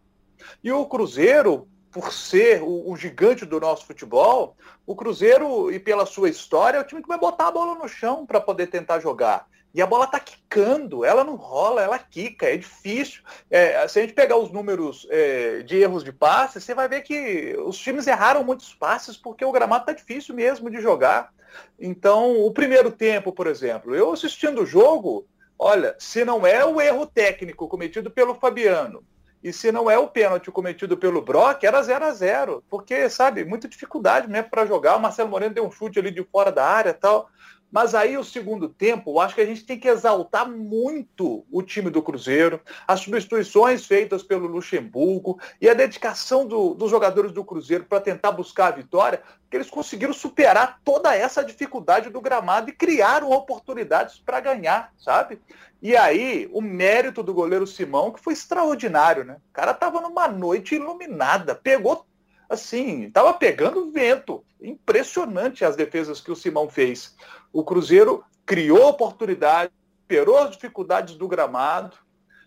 E 0.63 0.71
o 0.73 0.85
Cruzeiro, 0.87 1.69
por 1.94 2.12
ser 2.12 2.61
o, 2.61 2.91
o, 2.91 2.96
gigante 2.96 3.46
do 3.46 3.61
nosso 3.61 3.87
futebol, 3.87 4.56
o 4.85 4.96
Cruzeiro, 4.96 5.70
e 5.70 5.79
pela 5.79 6.05
sua 6.05 6.29
história, 6.29 6.76
é 6.76 6.81
o 6.81 6.85
time 6.85 7.00
que 7.00 7.06
vai 7.06 7.17
botar 7.17 7.46
a 7.46 7.52
bola 7.52 7.76
no 7.76 7.88
chão 7.88 8.26
para 8.26 8.41
poder 8.41 8.67
tentar 8.67 8.99
jogar. 8.99 9.46
E 9.73 9.81
a 9.81 9.87
bola 9.87 10.08
tá 10.08 10.19
quicando, 10.19 11.05
ela 11.05 11.23
não 11.23 11.37
rola, 11.37 11.82
ela 11.82 11.96
quica, 11.96 12.46
é 12.46 12.56
difícil. 12.56 13.23
É, 13.49 13.87
se 13.87 14.00
a 14.00 14.02
gente 14.02 14.12
pegar 14.12 14.37
os 14.37 14.50
números 14.50 15.06
é, 15.08 15.62
de 15.62 15.76
erros 15.76 16.02
de 16.02 16.12
passe, 16.12 16.61
você 16.61 16.75
vai 16.75 16.88
ver 16.88 17.02
que 17.02 17.56
os 17.64 17.79
times 17.79 18.08
erraram 18.08 18.43
muitos 18.43 18.75
passes 18.75 19.17
porque 19.17 19.44
o 19.44 19.52
gramado 19.52 19.87
tá 19.87 19.93
difícil 19.93 20.35
mesmo 20.35 20.69
de 20.69 20.81
jogar. 20.81 21.32
Então, 21.79 22.44
o 22.44 22.52
primeiro 22.52 22.91
tempo, 22.91 23.32
por 23.32 23.46
exemplo, 23.46 23.94
eu 23.94 24.12
assistindo 24.12 24.62
o 24.62 24.67
jogo, 24.67 25.29
olha, 25.56 25.94
se 26.00 26.25
não 26.25 26.44
é 26.44 26.64
o 26.64 26.81
erro 26.81 27.06
técnico 27.06 27.69
cometido 27.69 28.11
pelo 28.11 28.35
Fabiano, 28.35 29.05
e 29.44 29.52
se 29.52 29.70
não 29.70 29.91
é 29.91 29.99
o 29.99 30.08
pênalti 30.08 30.50
cometido 30.50 30.96
pelo 30.96 31.20
Brock, 31.20 31.62
era 31.64 31.82
0 31.82 32.02
a 32.06 32.11
0 32.12 32.64
Porque, 32.67 33.11
sabe, 33.11 33.44
muita 33.44 33.69
dificuldade 33.69 34.26
mesmo 34.26 34.49
para 34.49 34.64
jogar. 34.64 34.96
O 34.96 35.00
Marcelo 35.00 35.29
Moreno 35.29 35.55
deu 35.55 35.67
um 35.67 35.70
chute 35.70 35.99
ali 35.99 36.11
de 36.11 36.25
fora 36.25 36.50
da 36.50 36.64
área 36.64 36.94
tal. 36.94 37.29
Mas 37.75 37.93
aí 37.93 38.17
o 38.17 38.23
segundo 38.23 38.69
tempo, 38.69 39.11
eu 39.11 39.21
acho 39.21 39.35
que 39.35 39.41
a 39.41 39.44
gente 39.44 39.65
tem 39.65 39.76
que 39.76 39.88
exaltar 39.88 40.49
muito 40.49 41.44
o 41.50 41.61
time 41.61 41.91
do 41.91 42.00
Cruzeiro, 42.00 42.61
as 42.87 43.00
substituições 43.00 43.85
feitas 43.85 44.23
pelo 44.23 44.47
Luxemburgo 44.47 45.41
e 45.61 45.69
a 45.69 45.75
dedicação 45.75 46.47
do, 46.47 46.73
dos 46.73 46.88
jogadores 46.88 47.32
do 47.32 47.44
Cruzeiro 47.44 47.82
para 47.82 48.00
tentar 48.00 48.31
buscar 48.31 48.69
a 48.69 48.76
vitória, 48.76 49.21
porque 49.41 49.56
eles 49.56 49.69
conseguiram 49.69 50.12
superar 50.12 50.79
toda 50.85 51.17
essa 51.17 51.44
dificuldade 51.44 52.11
do 52.11 52.21
gramado 52.21 52.71
e 52.71 52.73
criaram 52.73 53.32
oportunidades 53.32 54.23
para 54.25 54.38
ganhar, 54.38 54.93
sabe? 54.97 55.41
E 55.82 55.97
aí, 55.97 56.49
o 56.53 56.61
mérito 56.61 57.25
do 57.25 57.35
goleiro 57.35 57.67
Simão, 57.67 58.12
que 58.12 58.20
foi 58.20 58.35
extraordinário, 58.35 59.25
né? 59.25 59.38
O 59.50 59.53
cara 59.53 59.73
estava 59.73 60.00
numa 60.00 60.29
noite 60.29 60.77
iluminada, 60.77 61.56
pegou 61.56 62.06
assim, 62.55 63.05
estava 63.05 63.33
pegando 63.35 63.91
vento. 63.91 64.45
Impressionante 64.61 65.65
as 65.65 65.77
defesas 65.77 66.21
que 66.21 66.31
o 66.31 66.37
Simão 66.37 66.69
fez. 66.69 67.15
O 67.53 67.62
Cruzeiro 67.62 68.25
criou 68.47 68.89
oportunidade, 68.89 69.73
superou 70.03 70.39
as 70.39 70.51
dificuldades 70.51 71.15
do 71.15 71.29
gramado 71.29 71.97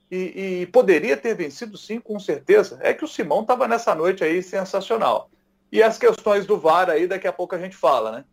e, 0.09 0.62
e, 0.62 0.68
poderia 0.68 1.18
ter 1.18 1.36
vencido 1.36 1.77
sim, 1.77 2.00
com 2.00 2.19
certeza. 2.19 2.80
É 2.81 2.94
que 2.94 3.04
o 3.04 3.07
Simão 3.07 3.42
estava 3.42 3.68
nessa 3.68 3.94
noite 3.94 4.23
aí 4.23 4.42
sensacional. 4.42 5.30
E 5.71 5.83
as 5.83 5.97
questões 5.97 6.45
do 6.45 6.57
VAR 6.57 6.90
aí, 6.90 7.07
daqui 7.07 7.28
a 7.28 7.33
pouco 7.33 7.56
a 7.56 7.59
gente 7.59 7.76
fala, 7.76 8.11
né? 8.11 8.26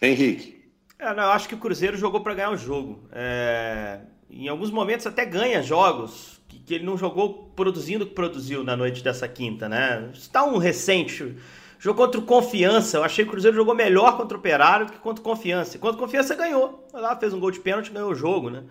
Henrique. 0.00 0.70
É, 0.98 1.14
não, 1.14 1.24
eu 1.24 1.30
acho 1.30 1.48
que 1.48 1.54
o 1.54 1.58
Cruzeiro 1.58 1.96
jogou 1.96 2.22
para 2.22 2.34
ganhar 2.34 2.50
o 2.50 2.56
jogo. 2.56 3.08
É... 3.12 4.00
Em 4.30 4.48
alguns 4.48 4.70
momentos 4.70 5.06
até 5.06 5.24
ganha 5.26 5.62
jogos 5.62 6.39
que, 6.66 6.74
ele 6.74 6.84
não 6.84 6.96
jogou 6.96 7.50
produzindo 7.54 8.04
o 8.04 8.06
que 8.06 8.14
produziu 8.14 8.62
na 8.64 8.76
noite 8.76 9.02
dessa 9.02 9.26
quinta, 9.28 9.68
né? 9.68 10.10
Está 10.12 10.44
um 10.44 10.58
recente. 10.58 11.36
Jogo 11.78 11.98
contra 11.98 12.20
o 12.20 12.24
Confiança. 12.24 12.98
Eu 12.98 13.04
achei 13.04 13.24
que 13.24 13.28
o 13.28 13.32
Cruzeiro 13.32 13.56
jogou 13.56 13.74
melhor 13.74 14.16
contra 14.16 14.36
o 14.36 14.40
Operário 14.40 14.86
do 14.86 14.92
que 14.92 14.98
contra 14.98 15.20
o 15.20 15.24
Confiança. 15.24 15.76
E 15.76 15.80
contra 15.80 15.96
o 15.96 16.00
Confiança 16.00 16.34
ganhou. 16.34 16.86
Lá, 16.92 17.16
fez 17.16 17.32
um 17.32 17.40
gol 17.40 17.50
de 17.50 17.60
pênalti 17.60 17.90
ganhou 17.90 18.10
o 18.10 18.14
jogo, 18.14 18.50
né? 18.50 18.64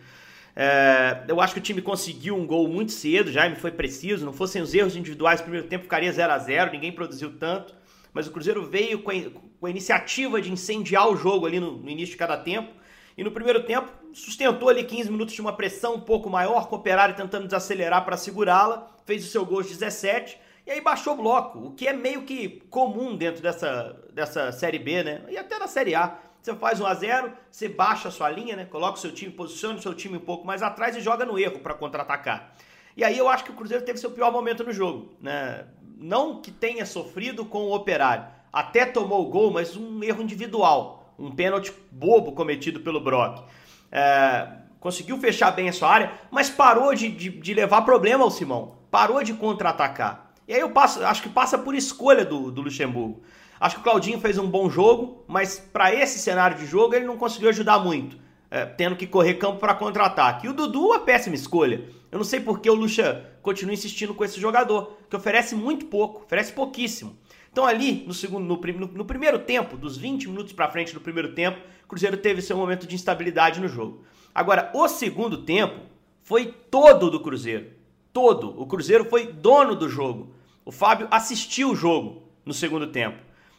É, 0.55 1.23
eu 1.27 1.39
acho 1.39 1.53
que 1.53 1.59
o 1.59 1.63
time 1.63 1.81
conseguiu 1.81 2.35
um 2.35 2.45
gol 2.45 2.67
muito 2.67 2.91
cedo, 2.91 3.31
já 3.31 3.47
me 3.47 3.55
foi 3.55 3.71
preciso. 3.71 4.25
Não 4.25 4.33
fossem 4.33 4.61
os 4.61 4.73
erros 4.73 4.95
individuais, 4.95 5.41
primeiro 5.41 5.67
tempo 5.67 5.83
ficaria 5.83 6.11
0 6.11 6.33
a 6.33 6.37
0 6.37 6.71
ninguém 6.71 6.91
produziu 6.91 7.31
tanto. 7.37 7.73
Mas 8.13 8.27
o 8.27 8.31
Cruzeiro 8.31 8.65
veio 8.65 8.99
com 8.99 9.11
a, 9.11 9.15
com 9.59 9.65
a 9.65 9.69
iniciativa 9.69 10.41
de 10.41 10.51
incendiar 10.51 11.09
o 11.09 11.15
jogo 11.15 11.45
ali 11.45 11.59
no, 11.59 11.77
no 11.77 11.89
início 11.89 12.11
de 12.11 12.17
cada 12.17 12.37
tempo. 12.37 12.78
E 13.19 13.23
no 13.23 13.31
primeiro 13.31 13.65
tempo, 13.65 13.91
sustentou 14.13 14.69
ali 14.69 14.81
15 14.81 15.11
minutos 15.11 15.35
de 15.35 15.41
uma 15.41 15.51
pressão 15.51 15.95
um 15.95 15.99
pouco 15.99 16.29
maior, 16.29 16.69
com 16.69 16.77
o 16.77 16.79
Operário 16.79 17.17
tentando 17.17 17.47
desacelerar 17.47 18.05
para 18.05 18.15
segurá-la, 18.15 18.87
fez 19.03 19.25
o 19.25 19.27
seu 19.27 19.45
gol 19.45 19.61
de 19.61 19.67
17 19.67 20.39
e 20.65 20.71
aí 20.71 20.79
baixou 20.79 21.15
o 21.15 21.17
bloco, 21.17 21.59
o 21.59 21.71
que 21.73 21.85
é 21.85 21.91
meio 21.91 22.21
que 22.21 22.61
comum 22.69 23.17
dentro 23.17 23.41
dessa, 23.41 24.01
dessa 24.13 24.53
Série 24.53 24.79
B, 24.79 25.03
né? 25.03 25.21
E 25.27 25.37
até 25.37 25.59
na 25.59 25.67
Série 25.67 25.95
A. 25.95 26.17
Você 26.41 26.55
faz 26.55 26.79
1 26.79 26.85
a 26.85 26.93
0 26.93 27.33
você 27.51 27.67
baixa 27.67 28.07
a 28.07 28.11
sua 28.11 28.29
linha, 28.29 28.55
né? 28.55 28.63
Coloca 28.63 28.97
o 28.97 29.01
seu 29.01 29.11
time, 29.11 29.33
posiciona 29.33 29.77
o 29.77 29.81
seu 29.81 29.93
time 29.93 30.15
um 30.15 30.21
pouco 30.21 30.47
mais 30.47 30.63
atrás 30.63 30.95
e 30.95 31.01
joga 31.01 31.25
no 31.25 31.37
erro 31.37 31.59
para 31.59 31.73
contra-atacar. 31.73 32.55
E 32.95 33.03
aí 33.03 33.17
eu 33.17 33.27
acho 33.27 33.43
que 33.43 33.51
o 33.51 33.53
Cruzeiro 33.53 33.83
teve 33.83 33.99
seu 33.99 34.11
pior 34.11 34.31
momento 34.31 34.63
no 34.63 34.71
jogo, 34.71 35.13
né? 35.19 35.67
Não 35.97 36.41
que 36.41 36.51
tenha 36.51 36.85
sofrido 36.85 37.43
com 37.43 37.63
o 37.63 37.75
Operário, 37.75 38.27
até 38.53 38.85
tomou 38.85 39.27
o 39.27 39.29
gol, 39.29 39.51
mas 39.51 39.75
um 39.75 40.01
erro 40.01 40.21
individual, 40.21 40.98
um 41.19 41.31
pênalti 41.31 41.73
bobo 41.91 42.31
cometido 42.31 42.79
pelo 42.79 43.01
Brock. 43.01 43.43
é, 43.91 44.47
conseguiu 44.79 45.17
fechar 45.17 45.51
bem 45.51 45.67
a 45.67 45.73
sua 45.73 45.89
área, 45.89 46.11
mas 46.31 46.49
parou 46.49 46.95
de, 46.95 47.09
de, 47.09 47.29
de 47.29 47.53
levar 47.53 47.81
problema 47.81 48.23
ao 48.23 48.31
Simão, 48.31 48.75
parou 48.89 49.21
de 49.23 49.33
contra-atacar. 49.33 50.31
E 50.47 50.53
aí 50.53 50.61
eu 50.61 50.71
passo, 50.71 51.03
acho 51.05 51.21
que 51.21 51.29
passa 51.29 51.57
por 51.57 51.75
escolha 51.75 52.25
do, 52.25 52.49
do 52.49 52.61
Luxemburgo. 52.61 53.21
Acho 53.59 53.75
que 53.75 53.81
o 53.81 53.83
Claudinho 53.83 54.19
fez 54.21 54.37
um 54.37 54.49
bom 54.49 54.69
jogo, 54.69 55.23
mas 55.27 55.59
para 55.59 55.93
esse 55.93 56.17
cenário 56.17 56.57
de 56.57 56.65
jogo 56.65 56.95
ele 56.95 57.05
não 57.05 57.17
conseguiu 57.17 57.49
ajudar 57.49 57.77
muito, 57.79 58.17
é, 58.49 58.65
tendo 58.65 58.95
que 58.95 59.05
correr 59.05 59.33
campo 59.33 59.59
para 59.59 59.75
contra-ataque. 59.75 60.47
E 60.47 60.49
o 60.49 60.53
Dudu, 60.53 60.87
uma 60.87 60.99
péssima 61.01 61.35
escolha. 61.35 61.83
Eu 62.11 62.17
não 62.17 62.25
sei 62.25 62.39
por 62.39 62.61
que 62.61 62.69
o 62.69 62.73
Lucha 62.73 63.29
continua 63.41 63.73
insistindo 63.73 64.13
com 64.13 64.23
esse 64.23 64.39
jogador, 64.39 64.97
que 65.09 65.15
oferece 65.15 65.55
muito 65.55 65.85
pouco, 65.85 66.23
oferece 66.23 66.53
pouquíssimo. 66.53 67.17
Então 67.59 67.67
ali, 67.67 68.05
no, 68.07 68.13
segundo, 68.13 68.45
no, 68.45 68.55
no, 68.57 68.87
no 68.87 69.03
primeiro 69.03 69.37
tempo, 69.37 69.75
dos 69.75 69.97
20 69.97 70.29
minutos 70.29 70.53
para 70.53 70.71
frente 70.71 70.93
do 70.93 71.01
primeiro 71.01 71.33
tempo, 71.33 71.59
o 71.83 71.87
Cruzeiro 71.89 72.15
teve 72.15 72.41
seu 72.41 72.55
momento 72.55 72.87
de 72.87 72.95
instabilidade 72.95 73.59
no 73.59 73.67
jogo. 73.67 74.05
Agora, 74.33 74.71
o 74.73 74.87
segundo 74.87 75.39
tempo 75.39 75.77
foi 76.23 76.55
todo 76.71 77.11
do 77.11 77.19
Cruzeiro. 77.19 77.67
Todo. 78.13 78.57
O 78.57 78.65
Cruzeiro 78.65 79.03
foi 79.03 79.27
dono 79.27 79.75
do 79.75 79.89
jogo. 79.89 80.33
O 80.63 80.71
Fábio 80.71 81.09
assistiu 81.11 81.71
o 81.71 81.75
jogo 81.75 82.23
no 82.45 82.53
segundo 82.53 82.87
tempo. 82.87 83.17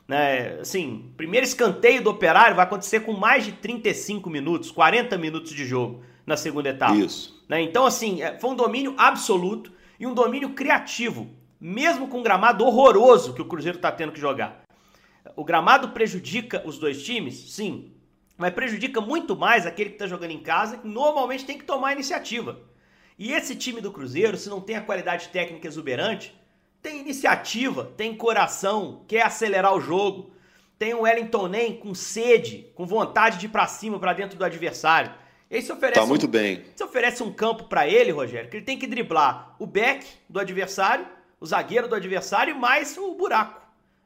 Né? 0.09 0.59
Assim, 0.61 1.13
primeiro 1.15 1.45
escanteio 1.45 2.03
do 2.03 2.09
Operário 2.09 2.57
vai 2.57 2.65
acontecer 2.65 3.01
com 3.01 3.13
mais 3.13 3.45
de 3.45 3.53
35 3.53 4.31
minutos, 4.31 4.71
40 4.71 5.19
minutos 5.19 5.53
de 5.53 5.67
jogo 5.67 6.01
na 6.25 6.39
segunda 6.39 6.71
etapa. 6.71 6.97
Isso. 6.97 7.39
Né? 7.47 7.61
Então, 7.61 7.85
assim, 7.85 8.23
é, 8.23 8.39
foi 8.39 8.49
um 8.49 8.57
domínio 8.57 8.95
absoluto 8.97 9.71
e 9.99 10.07
um 10.07 10.15
domínio 10.15 10.55
criativo 10.55 11.29
mesmo 11.61 12.09
com 12.09 12.21
um 12.21 12.23
gramado 12.23 12.65
horroroso 12.65 13.35
que 13.35 13.43
o 13.43 13.45
Cruzeiro 13.45 13.77
está 13.77 13.93
tendo 13.93 14.13
que 14.13 14.21
jogar. 14.21 14.63
O 15.37 15.45
gramado 15.45 15.91
prejudica 15.91 16.63
os 16.65 16.79
dois 16.79 17.03
times? 17.03 17.53
Sim. 17.53 17.93
Mas 18.39 18.55
prejudica 18.55 19.01
muito 19.01 19.37
mais 19.37 19.67
aquele 19.67 19.91
que 19.91 19.97
está 19.97 20.07
jogando 20.07 20.31
em 20.31 20.41
casa, 20.41 20.79
que 20.79 20.89
normalmente 20.89 21.45
tem 21.45 21.59
que 21.59 21.65
tomar 21.65 21.89
a 21.89 21.93
iniciativa. 21.93 22.59
E 23.19 23.33
esse 23.33 23.55
time 23.55 23.83
do 23.83 23.93
Cruzeiro, 23.93 24.39
se 24.39 24.49
não 24.49 24.63
tem 24.63 24.77
a 24.77 24.81
qualidade 24.81 25.29
técnica 25.29 25.69
exuberante, 25.69 26.35
tem 26.81 27.01
iniciativa, 27.01 27.93
tem 27.95 28.17
coração, 28.17 29.05
quer 29.07 29.23
acelerar 29.23 29.75
o 29.75 29.81
jogo, 29.81 30.33
tem 30.79 30.95
o 30.95 31.03
Wellington 31.03 31.47
Nem 31.47 31.77
com 31.77 31.95
sede, 31.95 32.71
com 32.75 32.87
vontade 32.87 33.37
de 33.37 33.45
ir 33.45 33.51
para 33.51 33.67
cima, 33.67 33.99
para 33.99 34.15
dentro 34.15 34.39
do 34.39 34.45
adversário. 34.45 35.13
Esse 35.51 35.71
oferece 35.71 36.01
tá 36.01 36.07
muito 36.07 36.27
um, 36.27 36.31
bem. 36.31 36.65
Você 36.75 36.83
oferece 36.83 37.23
um 37.23 37.31
campo 37.31 37.65
para 37.65 37.87
ele, 37.87 38.11
Rogério, 38.11 38.49
que 38.49 38.57
ele 38.57 38.65
tem 38.65 38.79
que 38.79 38.87
driblar 38.87 39.55
o 39.59 39.67
back 39.67 40.07
do 40.27 40.41
adversário 40.41 41.07
o 41.41 41.47
zagueiro 41.47 41.89
do 41.89 41.95
adversário 41.95 42.55
mais 42.55 42.97
o 42.99 43.15
buraco. 43.15 43.61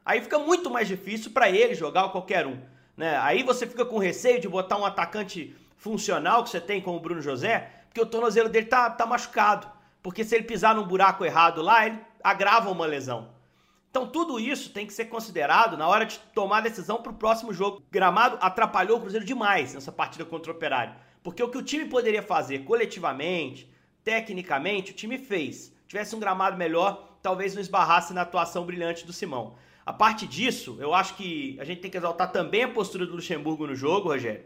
Aí 0.04 0.20
fica 0.20 0.38
muito 0.38 0.70
mais 0.70 0.86
difícil 0.86 1.32
para 1.32 1.50
ele 1.50 1.74
jogar 1.74 2.08
qualquer 2.10 2.46
um. 2.46 2.58
Né? 2.96 3.16
Aí 3.18 3.42
você 3.42 3.66
fica 3.66 3.84
com 3.84 3.98
receio 3.98 4.40
de 4.40 4.48
botar 4.48 4.78
um 4.78 4.84
atacante 4.84 5.56
funcional 5.76 6.44
que 6.44 6.50
você 6.50 6.60
tem 6.60 6.80
como 6.80 6.98
o 6.98 7.00
Bruno 7.00 7.20
José, 7.20 7.70
porque 7.86 8.00
o 8.00 8.06
tornozelo 8.06 8.48
dele 8.48 8.66
tá, 8.66 8.88
tá 8.90 9.04
machucado. 9.04 9.66
Porque 10.02 10.22
se 10.22 10.34
ele 10.34 10.44
pisar 10.44 10.74
num 10.74 10.86
buraco 10.86 11.24
errado 11.24 11.62
lá, 11.62 11.86
ele 11.86 11.98
agrava 12.22 12.70
uma 12.70 12.86
lesão. 12.86 13.34
Então 13.90 14.06
tudo 14.06 14.38
isso 14.38 14.70
tem 14.70 14.86
que 14.86 14.92
ser 14.92 15.06
considerado 15.06 15.76
na 15.76 15.88
hora 15.88 16.04
de 16.04 16.18
tomar 16.34 16.58
a 16.58 16.62
decisão 16.62 17.02
para 17.02 17.12
o 17.12 17.16
próximo 17.16 17.52
jogo. 17.52 17.82
Gramado 17.90 18.36
atrapalhou 18.40 18.98
o 18.98 19.00
Cruzeiro 19.00 19.24
demais 19.24 19.72
nessa 19.72 19.92
partida 19.92 20.24
contra 20.24 20.52
o 20.52 20.54
Operário. 20.54 20.94
Porque 21.22 21.42
o 21.42 21.48
que 21.48 21.58
o 21.58 21.62
time 21.62 21.86
poderia 21.86 22.22
fazer 22.22 22.64
coletivamente, 22.64 23.72
tecnicamente, 24.02 24.90
o 24.90 24.94
time 24.94 25.16
fez. 25.16 25.72
Tivesse 25.86 26.14
um 26.14 26.18
gramado 26.20 26.56
melhor, 26.56 27.13
talvez 27.24 27.54
não 27.54 27.62
esbarrasse 27.62 28.12
na 28.12 28.20
atuação 28.20 28.66
brilhante 28.66 29.06
do 29.06 29.12
Simão. 29.12 29.54
A 29.86 29.94
parte 29.94 30.26
disso, 30.26 30.76
eu 30.78 30.92
acho 30.92 31.14
que 31.14 31.56
a 31.58 31.64
gente 31.64 31.80
tem 31.80 31.90
que 31.90 31.96
exaltar 31.96 32.30
também 32.30 32.64
a 32.64 32.68
postura 32.68 33.06
do 33.06 33.14
Luxemburgo 33.14 33.66
no 33.66 33.74
jogo, 33.74 34.10
Rogério. 34.10 34.42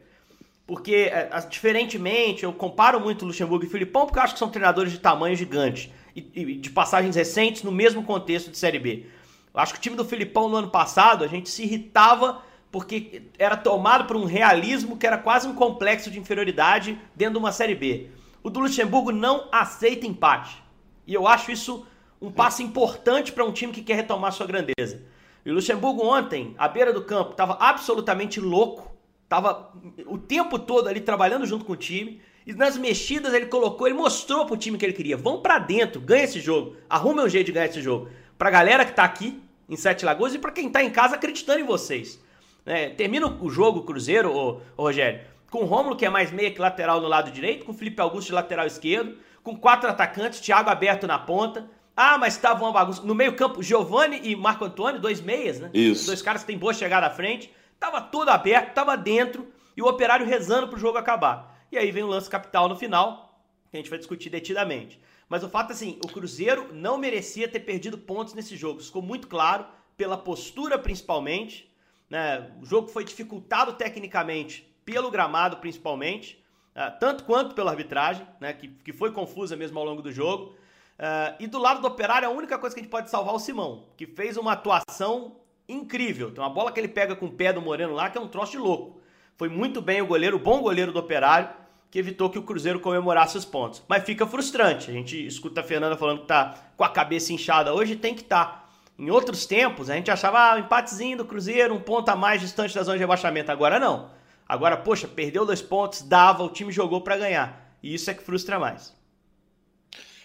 Porque, 0.64 1.11
é, 1.12 1.28
diferentemente, 1.50 2.44
eu 2.44 2.52
comparo 2.52 3.00
muito 3.00 3.26
Luxemburgo 3.26 3.64
e 3.64 3.68
Filipão, 3.68 4.06
porque 4.06 4.20
eu 4.20 4.23
acho 4.23 4.35
que 4.35 4.38
são 4.38 4.49
treinadores 4.49 4.92
de 4.92 5.00
tamanho 5.00 5.35
gigante 5.35 5.92
e, 6.14 6.30
e 6.37 6.54
de 6.54 6.70
passagens 6.70 7.16
recentes 7.16 7.64
no 7.64 7.73
mesmo 7.73 8.04
contexto 8.04 8.49
de 8.49 8.56
Série 8.56 8.78
B. 8.78 9.06
Eu 9.52 9.61
acho 9.61 9.73
que 9.73 9.80
o 9.80 9.82
time 9.82 9.97
do 9.97 10.04
Filipão 10.04 10.49
no 10.49 10.54
ano 10.54 10.70
passado, 10.70 11.25
a 11.25 11.28
gente 11.28 11.50
se 11.50 11.64
irritava 11.64 12.42
porque 12.70 13.23
era 13.40 13.56
tomado 13.56 14.04
por 14.04 14.14
um 14.14 14.25
realismo 14.25 14.97
que 14.97 15.06
era 15.06 15.18
quase 15.18 15.49
um 15.49 15.54
complexo 15.54 16.12
de 16.12 16.20
inferioridade 16.20 16.97
dentro 17.16 17.35
de 17.35 17.38
uma 17.40 17.50
Série 17.50 17.75
B. 17.75 18.08
O 18.40 18.49
do 18.49 18.61
Luxemburgo 18.61 19.11
não 19.11 19.49
aceita 19.50 20.06
empate. 20.06 20.62
E 21.04 21.12
eu 21.12 21.26
acho 21.26 21.50
isso 21.50 21.85
um 22.21 22.31
passo 22.31 22.63
importante 22.63 23.33
para 23.33 23.45
um 23.45 23.53
time 23.53 23.73
que 23.73 23.83
quer 23.83 23.95
retomar 23.95 24.33
sua 24.33 24.47
grandeza. 24.47 25.03
E 25.45 25.51
o 25.51 25.55
Luxemburgo 25.55 26.05
ontem, 26.05 26.55
à 26.59 26.69
beira 26.69 26.93
do 26.93 27.03
campo, 27.03 27.31
estava 27.31 27.57
absolutamente 27.61 28.41
louco, 28.41 28.93
estava 29.25 29.73
o 30.07 30.19
tempo 30.19 30.59
todo 30.59 30.89
ali 30.89 31.01
trabalhando 31.01 31.47
junto 31.47 31.65
com 31.65 31.73
o 31.73 31.77
time. 31.77 32.21
E 32.47 32.53
nas 32.53 32.77
mexidas 32.79 33.35
ele 33.35 33.47
colocou, 33.47 33.87
ele 33.87 33.97
mostrou 33.97 34.47
pro 34.47 34.57
time 34.57 34.79
que 34.79 34.85
ele 34.85 34.95
queria. 34.95 35.17
Vão 35.17 35.41
para 35.41 35.59
dentro, 35.59 36.01
ganha 36.01 36.25
esse 36.25 36.41
jogo. 36.41 36.77
Arrume 36.89 37.21
um 37.21 37.29
jeito 37.29 37.47
de 37.47 37.53
ganhar 37.53 37.67
esse 37.67 37.83
jogo. 37.83 38.09
Pra 38.39 38.51
galera 38.51 38.85
que 38.85 38.93
tá 38.93 39.05
aqui 39.05 39.41
em 39.69 39.77
Sete 39.77 40.05
Lagoas 40.05 40.35
e 40.35 40.39
para 40.39 40.51
quem 40.51 40.71
tá 40.71 40.83
em 40.83 40.91
casa 40.91 41.17
acreditando 41.17 41.61
em 41.61 41.65
vocês. 41.65 42.19
É, 42.65 42.89
termina 42.89 43.27
o 43.27 43.51
jogo, 43.51 43.81
o 43.81 43.83
Cruzeiro, 43.83 44.33
ô, 44.33 44.61
ô 44.77 44.83
Rogério, 44.83 45.21
com 45.51 45.61
o 45.61 45.65
Rômulo, 45.65 45.97
que 45.97 46.05
é 46.05 46.11
mais 46.11 46.31
meia 46.31 46.51
que 46.51 46.61
lateral 46.61 47.01
no 47.01 47.09
lado 47.09 47.31
direito, 47.31 47.65
com 47.65 47.73
o 47.73 47.75
Felipe 47.75 48.01
Augusto 48.01 48.29
de 48.29 48.35
lateral 48.35 48.67
esquerdo, 48.67 49.17
com 49.43 49.57
quatro 49.57 49.89
atacantes, 49.89 50.41
Thiago 50.41 50.69
aberto 50.69 51.07
na 51.07 51.19
ponta, 51.19 51.69
ah, 52.00 52.17
mas 52.17 52.35
estava 52.35 52.62
uma 52.62 52.71
bagunça. 52.71 53.02
No 53.02 53.12
meio-campo, 53.12 53.61
Giovanni 53.61 54.21
e 54.23 54.37
Marco 54.37 54.64
Antônio, 54.64 55.00
dois 55.00 55.21
meias, 55.21 55.59
né? 55.59 55.69
Isso. 55.75 56.07
Dois 56.07 56.23
caras 56.23 56.43
que 56.43 56.47
têm 56.47 56.57
boa 56.57 56.73
chegada 56.73 57.09
à 57.09 57.11
frente. 57.11 57.52
Tava 57.76 58.00
tudo 58.00 58.31
aberto, 58.31 58.73
tava 58.73 58.97
dentro 58.97 59.49
e 59.76 59.83
o 59.83 59.87
operário 59.87 60.25
rezando 60.25 60.69
pro 60.69 60.78
jogo 60.78 60.97
acabar. 60.97 61.61
E 61.73 61.76
aí 61.76 61.90
vem 61.90 62.05
o 62.05 62.07
lance 62.07 62.31
capital 62.31 62.69
no 62.69 62.76
final, 62.76 63.43
que 63.69 63.76
a 63.76 63.81
gente 63.81 63.90
vai 63.90 63.99
discutir 63.99 64.31
detidamente. 64.31 65.00
Mas 65.28 65.43
o 65.43 65.49
fato 65.49 65.71
é 65.71 65.73
assim, 65.73 65.99
o 66.05 66.07
Cruzeiro 66.07 66.73
não 66.73 66.99
merecia 66.99 67.49
ter 67.49 67.61
perdido 67.61 67.99
pontos 67.99 68.33
nesse 68.33 68.57
jogo. 68.57 68.78
Isso 68.78 68.90
ficou 68.90 69.02
muito 69.02 69.26
claro, 69.26 69.67
pela 69.97 70.17
postura 70.17 70.78
principalmente. 70.78 71.69
Né? 72.09 72.49
O 72.62 72.64
jogo 72.64 72.87
foi 72.87 73.02
dificultado 73.02 73.73
tecnicamente 73.73 74.73
pelo 74.85 75.11
gramado 75.11 75.57
principalmente, 75.57 76.40
uh, 76.76 76.97
tanto 77.00 77.25
quanto 77.25 77.57
pela 77.57 77.73
arbitragem, 77.73 78.25
né? 78.40 78.52
que, 78.52 78.69
que 78.69 78.93
foi 78.93 79.11
confusa 79.11 79.57
mesmo 79.57 79.81
ao 79.81 79.85
longo 79.85 80.00
do 80.00 80.12
jogo. 80.12 80.57
Uh, 80.99 81.37
e 81.38 81.47
do 81.47 81.59
lado 81.59 81.81
do 81.81 81.87
Operário, 81.87 82.28
a 82.28 82.31
única 82.31 82.59
coisa 82.59 82.75
que 82.75 82.81
a 82.81 82.83
gente 82.83 82.90
pode 82.90 83.09
salvar 83.09 83.33
é 83.33 83.37
o 83.37 83.40
Simão, 83.40 83.85
que 83.97 84.07
fez 84.07 84.37
uma 84.37 84.52
atuação 84.52 85.37
incrível. 85.69 86.33
Tem 86.33 86.43
uma 86.43 86.50
bola 86.50 86.73
que 86.73 86.81
ele 86.81 86.88
pega 86.88 87.14
com 87.14 87.26
o 87.26 87.33
pé 87.33 87.52
do 87.52 87.62
Moreno 87.62 87.95
lá, 87.95 88.11
que 88.11 88.19
é 88.19 88.21
um 88.21 88.26
troço 88.26 88.52
de 88.52 88.59
louco. 88.59 89.00
Foi 89.37 89.49
muito 89.49 89.81
bem 89.81 90.02
o 90.02 90.07
goleiro, 90.07 90.38
bom 90.38 90.61
goleiro 90.61 90.90
do 90.90 90.99
Operário, 90.99 91.50
que 91.90 91.99
evitou 91.99 92.28
que 92.28 92.38
o 92.38 92.43
Cruzeiro 92.43 92.81
comemorasse 92.81 93.38
os 93.38 93.45
pontos. 93.45 93.83
Mas 93.87 94.02
fica 94.02 94.26
frustrante. 94.26 94.90
A 94.90 94.93
gente 94.93 95.25
escuta 95.25 95.61
a 95.61 95.64
Fernanda 95.64 95.97
falando 95.97 96.23
que 96.23 96.26
tá 96.26 96.57
com 96.76 96.83
a 96.83 96.88
cabeça 96.88 97.33
inchada 97.33 97.73
hoje, 97.73 97.95
tem 97.95 98.14
que 98.14 98.23
estar. 98.23 98.45
Tá. 98.45 98.64
Em 98.99 99.11
outros 99.11 99.47
tempos, 99.47 99.88
a 99.88 99.95
gente 99.95 100.11
achava 100.11 100.40
ah, 100.40 100.57
um 100.57 100.59
empatezinho 100.59 101.19
do 101.19 101.25
Cruzeiro, 101.25 101.73
um 101.73 101.81
ponto 101.81 102.09
a 102.09 102.17
mais 102.17 102.40
distante 102.40 102.75
da 102.75 102.83
zona 102.83 102.97
de 102.97 103.02
rebaixamento. 103.02 103.52
Agora 103.52 103.78
não. 103.78 104.11
Agora, 104.49 104.76
poxa, 104.76 105.07
perdeu 105.07 105.47
dois 105.47 105.62
pontos, 105.62 106.02
dava, 106.02 106.43
o 106.43 106.49
time 106.49 106.73
jogou 106.73 107.00
para 107.00 107.17
ganhar. 107.17 107.73
E 107.81 107.95
isso 107.95 108.11
é 108.11 108.14
que 108.14 108.25
frustra 108.25 108.59
mais. 108.59 108.98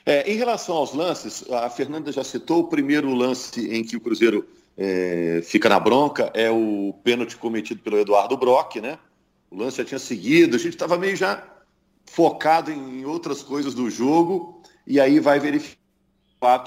É, 0.05 0.29
em 0.31 0.35
relação 0.35 0.75
aos 0.75 0.93
lances, 0.93 1.49
a 1.49 1.69
Fernanda 1.69 2.11
já 2.11 2.23
citou 2.23 2.61
o 2.61 2.67
primeiro 2.67 3.13
lance 3.13 3.73
em 3.73 3.83
que 3.83 3.95
o 3.95 4.01
Cruzeiro 4.01 4.45
é, 4.77 5.41
fica 5.43 5.69
na 5.69 5.79
bronca, 5.79 6.29
é 6.33 6.51
o 6.51 6.93
pênalti 7.03 7.37
cometido 7.37 7.81
pelo 7.81 7.97
Eduardo 7.97 8.35
Brock, 8.35 8.77
né? 8.77 8.99
O 9.49 9.57
lance 9.57 9.77
já 9.77 9.85
tinha 9.85 9.99
seguido, 9.99 10.55
a 10.55 10.59
gente 10.59 10.73
estava 10.73 10.97
meio 10.97 11.15
já 11.15 11.47
focado 12.05 12.71
em 12.71 13.05
outras 13.05 13.41
coisas 13.41 13.73
do 13.73 13.89
jogo, 13.89 14.61
e 14.85 14.99
aí 14.99 15.19
vai 15.19 15.39
verificar, 15.39 15.79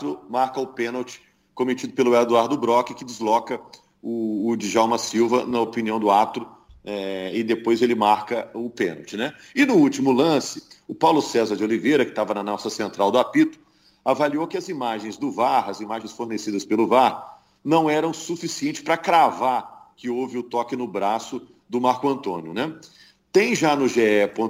o 0.03 0.21
marca 0.31 0.59
o 0.59 0.69
pênalti 0.69 1.21
cometido 1.55 1.93
pelo 1.93 2.17
Eduardo 2.17 2.57
Brock, 2.57 2.95
que 2.95 3.05
desloca 3.05 3.61
o, 4.01 4.49
o 4.49 4.57
Djalma 4.57 4.97
Silva, 4.97 5.45
na 5.45 5.61
opinião 5.61 6.01
do 6.01 6.11
Atro, 6.11 6.49
é, 6.85 7.31
e 7.35 7.43
depois 7.43 7.83
ele 7.83 7.95
marca 7.95 8.49
o 8.55 8.71
pênalti, 8.71 9.17
né? 9.17 9.35
E 9.55 9.67
no 9.67 9.75
último 9.75 10.13
lance, 10.13 10.63
o 10.89 10.95
Paulo 10.95 11.21
César 11.21 11.57
de 11.57 11.65
Oliveira, 11.65 12.05
que 12.05 12.13
estava 12.13 12.35
na 12.35 12.43
nossa 12.43 12.71
central 12.71 13.11
do 13.11 13.19
apito, 13.19 13.59
avaliou 14.05 14.47
que 14.47 14.57
as 14.57 14.69
imagens 14.69 15.17
do 15.17 15.33
VAR, 15.33 15.69
as 15.69 15.81
imagens 15.81 16.13
fornecidas 16.13 16.65
pelo 16.65 16.87
VAR, 16.87 17.41
não 17.65 17.91
eram 17.91 18.13
suficientes 18.13 18.83
para 18.83 18.97
cravar 18.97 19.91
que 19.97 20.09
houve 20.09 20.39
o 20.39 20.43
toque 20.43 20.77
no 20.77 20.87
braço 20.87 21.43
do 21.69 21.81
Marco 21.81 22.09
Antônio, 22.09 22.55
né? 22.55 22.73
Tem 23.33 23.55
já 23.55 23.75
no 23.75 23.89
GE. 23.89 24.01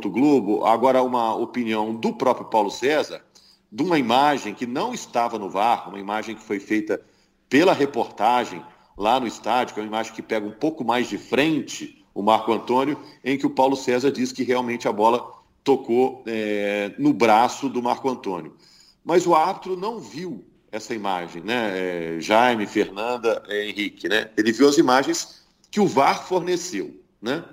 Globo 0.04 0.64
agora 0.66 1.02
uma 1.02 1.34
opinião 1.34 1.94
do 1.94 2.12
próprio 2.12 2.46
Paulo 2.46 2.70
César 2.70 3.24
de 3.72 3.82
uma 3.82 3.98
imagem 3.98 4.54
que 4.54 4.66
não 4.66 4.94
estava 4.94 5.38
no 5.38 5.48
VAR, 5.48 5.88
uma 5.88 5.98
imagem 5.98 6.36
que 6.36 6.42
foi 6.42 6.60
feita 6.60 7.00
pela 7.48 7.72
reportagem 7.72 8.62
lá 8.96 9.18
no 9.18 9.26
estádio, 9.26 9.74
que 9.74 9.80
é 9.80 9.82
uma 9.82 9.88
imagem 9.88 10.12
que 10.12 10.22
pega 10.22 10.46
um 10.46 10.52
pouco 10.52 10.84
mais 10.84 11.08
de 11.08 11.18
frente 11.18 12.04
o 12.14 12.22
Marco 12.22 12.52
Antônio, 12.52 12.98
em 13.24 13.36
que 13.36 13.46
o 13.46 13.50
Paulo 13.50 13.76
César 13.76 14.10
diz 14.10 14.32
que 14.32 14.42
realmente 14.42 14.88
a 14.88 14.92
bola 14.92 15.35
tocou 15.66 16.22
é, 16.26 16.92
no 16.96 17.12
braço 17.12 17.68
do 17.68 17.82
Marco 17.82 18.08
Antônio. 18.08 18.56
Mas 19.04 19.26
o 19.26 19.34
árbitro 19.34 19.76
não 19.76 19.98
viu 19.98 20.44
essa 20.70 20.94
imagem, 20.94 21.42
né? 21.42 21.72
É, 22.16 22.20
Jaime, 22.20 22.68
Fernanda, 22.68 23.42
é, 23.48 23.66
Henrique, 23.66 24.08
né? 24.08 24.30
Ele 24.36 24.52
viu 24.52 24.68
as 24.68 24.78
imagens 24.78 25.44
que 25.68 25.80
o 25.80 25.86
VAR 25.86 26.24
forneceu, 26.24 27.02
né? 27.20 27.44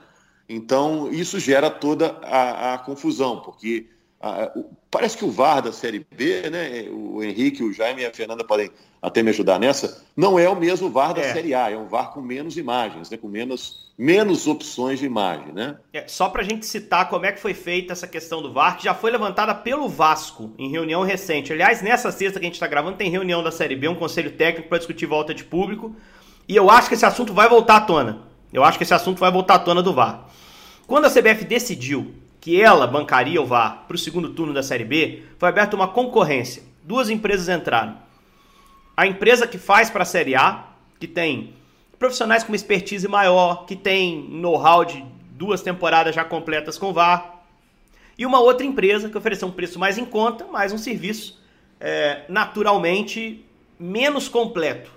Então, 0.47 1.11
isso 1.11 1.39
gera 1.39 1.71
toda 1.71 2.19
a, 2.21 2.75
a 2.75 2.77
confusão, 2.77 3.41
porque 3.41 3.89
a, 4.21 4.53
parece 4.93 5.17
que 5.17 5.25
o 5.25 5.31
VAR 5.31 5.59
da 5.59 5.73
Série 5.73 6.05
B, 6.15 6.49
né, 6.51 6.85
o 6.91 7.23
Henrique, 7.23 7.63
o 7.63 7.73
Jaime 7.73 8.03
e 8.03 8.05
a 8.05 8.13
Fernanda 8.13 8.43
podem 8.43 8.69
até 9.01 9.23
me 9.23 9.31
ajudar 9.31 9.59
nessa, 9.59 10.05
não 10.15 10.37
é 10.37 10.47
o 10.47 10.55
mesmo 10.55 10.87
VAR 10.87 11.15
da 11.15 11.21
é. 11.21 11.33
Série 11.33 11.55
A, 11.55 11.71
é 11.71 11.75
um 11.75 11.87
VAR 11.87 12.11
com 12.11 12.21
menos 12.21 12.55
imagens, 12.57 13.09
né, 13.09 13.17
com 13.17 13.27
menos, 13.27 13.91
menos 13.97 14.45
opções 14.45 14.99
de 14.99 15.05
imagem. 15.07 15.51
Né? 15.51 15.77
É, 15.91 16.07
só 16.07 16.29
para 16.29 16.41
a 16.41 16.45
gente 16.45 16.67
citar 16.67 17.09
como 17.09 17.25
é 17.25 17.31
que 17.31 17.41
foi 17.41 17.55
feita 17.55 17.91
essa 17.91 18.07
questão 18.07 18.39
do 18.39 18.53
VAR, 18.53 18.77
que 18.77 18.83
já 18.83 18.93
foi 18.93 19.09
levantada 19.09 19.55
pelo 19.55 19.89
Vasco 19.89 20.53
em 20.59 20.69
reunião 20.69 21.01
recente. 21.01 21.51
Aliás, 21.51 21.81
nessa 21.81 22.11
sexta 22.11 22.39
que 22.39 22.45
a 22.45 22.47
gente 22.47 22.55
está 22.55 22.67
gravando, 22.67 22.95
tem 22.95 23.09
reunião 23.09 23.41
da 23.41 23.51
Série 23.51 23.75
B, 23.75 23.87
um 23.87 23.95
conselho 23.95 24.31
técnico 24.33 24.69
para 24.69 24.77
discutir 24.77 25.07
volta 25.07 25.33
de 25.33 25.43
público, 25.43 25.95
e 26.47 26.55
eu 26.55 26.69
acho 26.69 26.87
que 26.87 26.93
esse 26.93 27.05
assunto 27.05 27.33
vai 27.33 27.49
voltar 27.49 27.77
à 27.77 27.81
tona. 27.81 28.21
Eu 28.53 28.63
acho 28.63 28.77
que 28.77 28.83
esse 28.83 28.93
assunto 28.93 29.19
vai 29.19 29.31
voltar 29.31 29.55
à 29.55 29.59
tona 29.59 29.81
do 29.81 29.91
VAR. 29.91 30.29
Quando 30.85 31.05
a 31.05 31.09
CBF 31.09 31.45
decidiu 31.45 32.13
que 32.43 32.61
ela 32.61 32.85
bancaria 32.85 33.41
o 33.41 33.45
VAR 33.45 33.85
para 33.87 33.95
o 33.95 33.97
segundo 33.97 34.31
turno 34.31 34.53
da 34.53 34.61
Série 34.61 34.83
B, 34.83 35.23
foi 35.37 35.47
aberta 35.47 35.77
uma 35.77 35.87
concorrência. 35.87 36.61
Duas 36.83 37.09
empresas 37.09 37.47
entraram. 37.47 37.97
A 38.97 39.07
empresa 39.07 39.47
que 39.47 39.57
faz 39.57 39.89
para 39.89 40.03
a 40.03 40.05
Série 40.05 40.35
A, 40.35 40.65
que 40.99 41.07
tem 41.07 41.53
profissionais 41.97 42.43
com 42.43 42.51
uma 42.51 42.57
expertise 42.57 43.07
maior, 43.07 43.65
que 43.65 43.77
tem 43.77 44.27
know-how 44.29 44.83
de 44.83 45.05
duas 45.31 45.61
temporadas 45.61 46.13
já 46.13 46.25
completas 46.25 46.77
com 46.77 46.91
VAR, 46.91 47.45
e 48.17 48.25
uma 48.25 48.41
outra 48.41 48.65
empresa 48.65 49.09
que 49.09 49.17
ofereceu 49.17 49.47
um 49.47 49.51
preço 49.51 49.79
mais 49.79 49.97
em 49.97 50.03
conta, 50.03 50.45
mas 50.51 50.73
um 50.73 50.77
serviço 50.77 51.41
é, 51.79 52.25
naturalmente 52.27 53.45
menos 53.79 54.27
completo. 54.27 54.91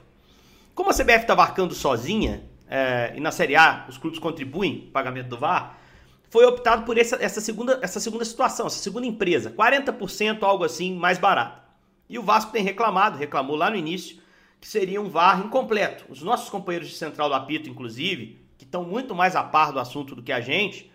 Como 0.75 0.91
a 0.91 0.93
CBF 0.93 1.21
está 1.21 1.37
marcando 1.37 1.75
sozinha, 1.75 2.43
é, 2.69 3.13
e 3.15 3.21
na 3.21 3.31
Série 3.31 3.55
A 3.55 3.87
os 3.89 3.97
clubes 3.97 4.19
contribuem 4.19 4.79
para 4.81 4.89
o 4.89 4.93
pagamento 4.93 5.29
do 5.29 5.39
VAR, 5.39 5.86
foi 6.29 6.45
optado 6.45 6.85
por 6.85 6.99
essa, 6.99 7.17
essa, 7.23 7.41
segunda, 7.41 7.79
essa 7.83 8.01
segunda 8.01 8.25
situação, 8.25 8.67
essa 8.67 8.79
segunda 8.79 9.07
empresa, 9.07 9.51
40%, 9.51 10.43
algo 10.43 10.65
assim, 10.65 10.95
mais 10.95 11.19
barato. 11.19 11.63
E 12.09 12.19
o 12.19 12.23
Vasco 12.23 12.53
tem 12.53 12.63
reclamado, 12.63 13.19
reclamou 13.19 13.57
lá 13.57 13.71
no 13.71 13.77
início, 13.77 14.19
que 14.61 14.69
seria 14.69 15.01
um 15.01 15.09
VAR 15.09 15.45
incompleto. 15.45 16.05
Os 16.09 16.23
nossos 16.23 16.49
companheiros 16.49 16.89
de 16.89 16.97
Central 16.97 17.29
do 17.29 17.35
Apito, 17.35 17.69
inclusive, 17.69 18.41
que 18.57 18.65
estão 18.65 18.85
muito 18.85 19.15
mais 19.15 19.37
a 19.37 19.43
par 19.43 19.73
do 19.73 19.79
assunto 19.79 20.15
do 20.15 20.23
que 20.23 20.33
a 20.33 20.41
gente, 20.41 20.91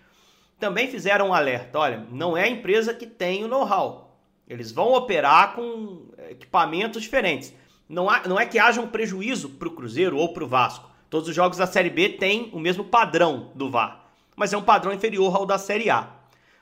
também 0.59 0.87
fizeram 0.87 1.29
um 1.29 1.33
alerta. 1.33 1.79
Olha, 1.79 2.05
não 2.11 2.37
é 2.37 2.43
a 2.43 2.49
empresa 2.49 2.93
que 2.93 3.05
tem 3.05 3.43
o 3.43 3.47
know-how. 3.47 4.19
Eles 4.47 4.71
vão 4.71 4.93
operar 4.93 5.53
com 5.55 6.07
equipamentos 6.29 7.01
diferentes. 7.01 7.53
Não, 7.87 8.09
há, 8.09 8.27
não 8.27 8.39
é 8.39 8.45
que 8.45 8.59
haja 8.59 8.81
um 8.81 8.87
prejuízo 8.87 9.49
para 9.49 9.67
o 9.67 9.71
Cruzeiro 9.71 10.17
ou 10.17 10.33
para 10.33 10.43
o 10.43 10.47
Vasco. 10.47 10.89
Todos 11.09 11.27
os 11.27 11.35
jogos 11.35 11.57
da 11.57 11.67
Série 11.67 11.89
B 11.89 12.09
têm 12.09 12.49
o 12.53 12.59
mesmo 12.59 12.85
padrão 12.85 13.51
do 13.53 13.69
VAR, 13.69 14.00
mas 14.35 14.53
é 14.53 14.57
um 14.57 14.63
padrão 14.63 14.93
inferior 14.93 15.35
ao 15.35 15.45
da 15.45 15.57
Série 15.57 15.89
A. 15.89 16.09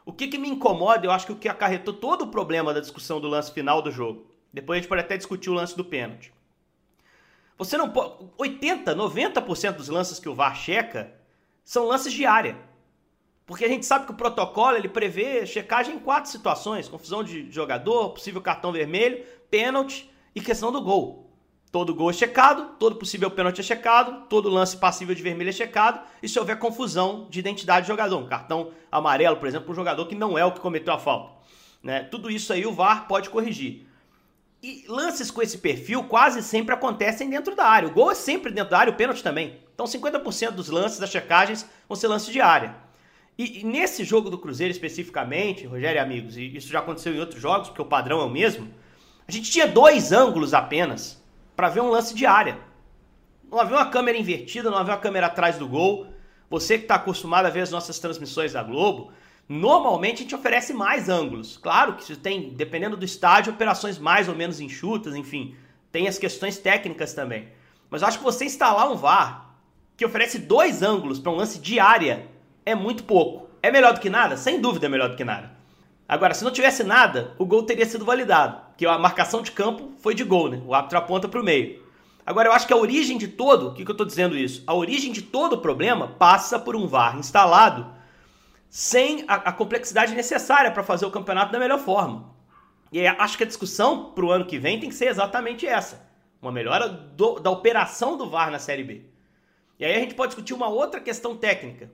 O 0.06 0.14
que, 0.14 0.28
que 0.28 0.38
me 0.38 0.50
incomoda, 0.50 1.06
eu 1.06 1.12
acho 1.12 1.26
que 1.26 1.32
o 1.32 1.36
que 1.36 1.48
acarretou 1.48 1.94
todo 1.94 2.24
o 2.24 2.28
problema 2.28 2.74
da 2.74 2.80
discussão 2.80 3.22
do 3.22 3.28
lance 3.28 3.52
final 3.52 3.82
do 3.82 3.92
jogo. 3.92 4.26
Depois 4.52 4.78
a 4.78 4.82
gente 4.82 4.90
pode 4.90 5.02
até 5.02 5.16
discutir 5.16 5.50
o 5.50 5.54
lance 5.54 5.78
do 5.78 5.86
pênalti. 5.86 6.34
Você 7.58 7.78
não 7.78 7.90
pode. 7.90 8.26
80, 8.38 8.96
90% 8.96 9.74
dos 9.74 9.90
lances 9.90 10.20
que 10.20 10.30
o 10.30 10.34
VAR 10.34 10.56
checa 10.56 11.14
são 11.64 11.86
lances 11.86 12.12
de 12.12 12.26
área. 12.26 12.58
Porque 13.46 13.66
a 13.66 13.68
gente 13.68 13.86
sabe 13.86 14.06
que 14.06 14.12
o 14.12 14.16
protocolo 14.16 14.78
ele 14.78 14.88
prevê 14.88 15.46
checagem 15.46 15.96
em 15.96 16.00
quatro 16.00 16.32
situações: 16.32 16.88
confusão 16.88 17.24
de 17.24 17.52
jogador, 17.52 18.12
possível 18.12 18.42
cartão 18.42 18.72
vermelho, 18.72 19.24
pênalti 19.52 20.10
e 20.34 20.42
questão 20.42 20.72
do 20.72 20.82
gol. 20.82 21.29
Todo 21.72 21.94
gol 21.94 22.10
é 22.10 22.14
checado, 22.14 22.78
todo 22.80 22.96
possível 22.96 23.30
pênalti 23.30 23.60
é 23.60 23.64
checado, 23.64 24.28
todo 24.28 24.50
lance 24.50 24.76
passível 24.76 25.14
de 25.14 25.22
vermelho 25.22 25.50
é 25.50 25.54
checado, 25.54 26.02
e 26.22 26.28
se 26.28 26.40
houver 26.40 26.58
confusão 26.58 27.28
de 27.30 27.40
identidade 27.40 27.86
do 27.86 27.90
jogador, 27.90 28.18
um 28.18 28.26
cartão 28.26 28.72
amarelo, 28.92 29.38
por 29.38 29.48
exemplo, 29.48 29.66
para 29.66 29.74
um 29.74 29.76
jogador 29.76 30.08
que 30.08 30.16
não 30.16 30.36
é 30.36 30.44
o 30.44 30.52
que 30.52 30.60
cometeu 30.60 30.94
a 30.94 30.98
falta. 30.98 31.32
Né? 31.84 32.04
Tudo 32.06 32.32
isso 32.32 32.52
aí 32.52 32.66
o 32.66 32.74
VAR 32.74 33.08
pode 33.08 33.30
corrigir. 33.30 33.88
E 34.64 34.84
lances 34.88 35.30
com 35.30 35.44
esse 35.44 35.60
perfil 35.60 36.04
quase 36.04 36.42
sempre 36.42 36.74
acontecem 36.74 37.30
dentro 37.30 37.56
da 37.56 37.66
área. 37.66 37.88
O 37.88 37.94
gol 37.94 38.12
é 38.12 38.16
sempre 38.16 38.52
dentro 38.52 38.72
da 38.72 38.80
área, 38.80 38.92
o 38.92 38.96
pênalti 38.96 39.24
também. 39.24 39.60
Então 39.74 39.86
50% 39.86 40.52
dos 40.52 40.70
lances 40.70 41.00
das 41.00 41.12
checagens 41.12 41.70
vão 41.88 41.96
ser 41.96 42.08
lances 42.08 42.34
de 42.34 42.42
área. 42.42 42.76
E, 43.38 43.62
e, 43.62 43.64
nesse 43.64 44.04
jogo 44.04 44.30
do 44.30 44.38
Cruzeiro 44.38 44.72
especificamente, 44.72 45.66
Rogério 45.66 45.98
e 45.98 46.02
amigos, 46.02 46.36
e 46.36 46.58
isso 46.58 46.68
já 46.68 46.80
aconteceu 46.80 47.14
em 47.16 47.20
outros 47.20 47.42
jogos, 47.42 47.70
porque 47.70 47.82
o 47.82 47.86
padrão 47.86 48.20
é 48.20 48.26
o 48.26 48.30
mesmo, 48.30 48.68
a 49.26 49.32
gente 49.32 49.50
tinha 49.50 49.66
dois 49.66 50.12
ângulos 50.12 50.54
apenas 50.54 51.19
para 51.60 51.68
ver 51.68 51.82
um 51.82 51.90
lance 51.90 52.16
de 52.16 52.26
área. 52.26 52.58
Não 53.52 53.60
havia 53.60 53.76
uma 53.76 53.90
câmera 53.90 54.18
invertida, 54.18 54.72
não 54.72 54.78
havia 54.78 54.94
uma 54.94 55.00
câmera 55.02 55.28
atrás 55.28 55.58
do 55.58 55.68
gol. 55.68 56.08
Você 56.50 56.78
que 56.78 56.86
está 56.86 56.96
acostumado 56.96 57.48
a 57.48 57.50
ver 57.50 57.60
as 57.60 57.70
nossas 57.70 58.00
transmissões 58.00 58.54
da 58.54 58.64
Globo, 58.64 59.12
normalmente 59.46 60.20
a 60.20 60.22
gente 60.22 60.34
oferece 60.34 60.74
mais 60.74 61.10
ângulos. 61.10 61.58
Claro 61.58 61.98
que 61.98 62.16
tem, 62.16 62.52
dependendo 62.52 62.96
do 62.96 63.04
estádio, 63.04 63.52
operações 63.52 64.00
mais 64.00 64.30
ou 64.30 64.36
menos 64.36 64.62
enxutas, 64.62 65.16
enfim, 65.16 65.54
tem 65.92 66.08
as 66.08 66.18
questões 66.18 66.58
técnicas 66.58 67.14
também. 67.14 67.50
Mas 67.90 68.04
eu 68.04 68.08
acho 68.08 68.20
que 68.20 68.24
você 68.24 68.46
instalar 68.46 68.90
um 68.90 68.96
VAR 68.96 69.54
que 69.98 70.06
oferece 70.06 70.40
dois 70.40 70.82
ângulos 70.82 71.20
para 71.20 71.34
um 71.34 71.36
lance 71.36 71.60
de 71.60 71.78
área 71.78 72.26
é 72.66 72.74
muito 72.74 73.04
pouco. 73.04 73.50
É 73.62 73.70
melhor 73.70 73.94
do 73.94 74.00
que 74.00 74.10
nada? 74.10 74.38
Sem 74.38 74.62
dúvida 74.62 74.86
é 74.86 74.90
melhor 74.90 75.10
do 75.10 75.18
que 75.18 75.26
nada. 75.26 75.52
Agora, 76.08 76.34
se 76.34 76.46
não 76.46 76.52
tivesse 76.52 76.86
nada, 76.86 77.34
o 77.38 77.46
gol 77.46 77.64
teria 77.64 77.86
sido 77.86 78.06
validado, 78.06 78.62
que 78.80 78.86
a 78.86 78.98
marcação 78.98 79.42
de 79.42 79.52
campo 79.52 79.92
foi 80.00 80.16
de 80.16 80.24
gol, 80.24 80.48
né? 80.48 80.62
O 80.66 80.74
árbitro 80.74 80.98
aponta 80.98 81.28
para 81.28 81.42
o 81.42 81.44
meio. 81.44 81.84
Agora, 82.26 82.48
eu 82.48 82.54
acho 82.54 82.66
que 82.66 82.72
a 82.72 82.78
origem 82.78 83.18
de 83.18 83.28
todo, 83.28 83.68
o 83.68 83.74
que, 83.74 83.84
que 83.84 83.92
eu 83.92 83.94
estou 83.94 84.08
dizendo 84.08 84.38
isso? 84.38 84.64
A 84.66 84.74
origem 84.74 85.12
de 85.12 85.22
todo 85.22 85.54
o 85.54 85.58
problema 85.58 86.08
passa 86.08 86.58
por 86.58 86.78
um 86.78 86.88
VAR 86.88 87.18
instalado 87.18 87.94
sem 88.70 89.26
a, 89.28 89.36
a 89.36 89.52
complexidade 89.52 90.16
necessária 90.16 90.72
para 90.72 90.82
fazer 90.82 91.06
o 91.06 91.12
campeonato 91.12 91.52
da 91.52 91.60
melhor 91.60 91.80
forma. 91.80 92.34
E 92.90 93.06
acho 93.06 93.36
que 93.36 93.44
a 93.44 93.48
discussão 93.48 94.14
para 94.14 94.24
o 94.24 94.32
ano 94.32 94.46
que 94.46 94.58
vem 94.58 94.80
tem 94.80 94.88
que 94.88 94.96
ser 94.96 95.10
exatamente 95.10 95.68
essa: 95.68 96.10
uma 96.42 96.50
melhora 96.50 96.88
do, 96.88 97.38
da 97.38 97.50
operação 97.50 98.16
do 98.16 98.30
VAR 98.30 98.50
na 98.50 98.60
Série 98.60 98.86
B. 98.86 99.02
E 99.78 99.84
aí 99.84 99.94
a 99.94 100.00
gente 100.00 100.16
pode 100.16 100.30
discutir 100.30 100.54
uma 100.54 100.70
outra 100.70 101.02
questão 101.02 101.36
técnica. 101.36 101.92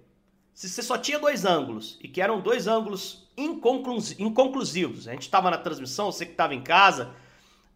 Se 0.55 0.69
você 0.69 0.81
só 0.81 0.97
tinha 0.97 1.19
dois 1.19 1.43
ângulos 1.43 1.99
e 2.01 2.07
que 2.07 2.21
eram 2.21 2.39
dois 2.39 2.65
ângulos 2.65 3.27
inconclusivos. 3.37 5.07
A 5.07 5.11
gente 5.11 5.23
estava 5.23 5.51
na 5.51 5.57
transmissão, 5.57 6.11
você 6.11 6.25
que 6.25 6.31
estava 6.31 6.55
em 6.55 6.61
casa. 6.61 7.11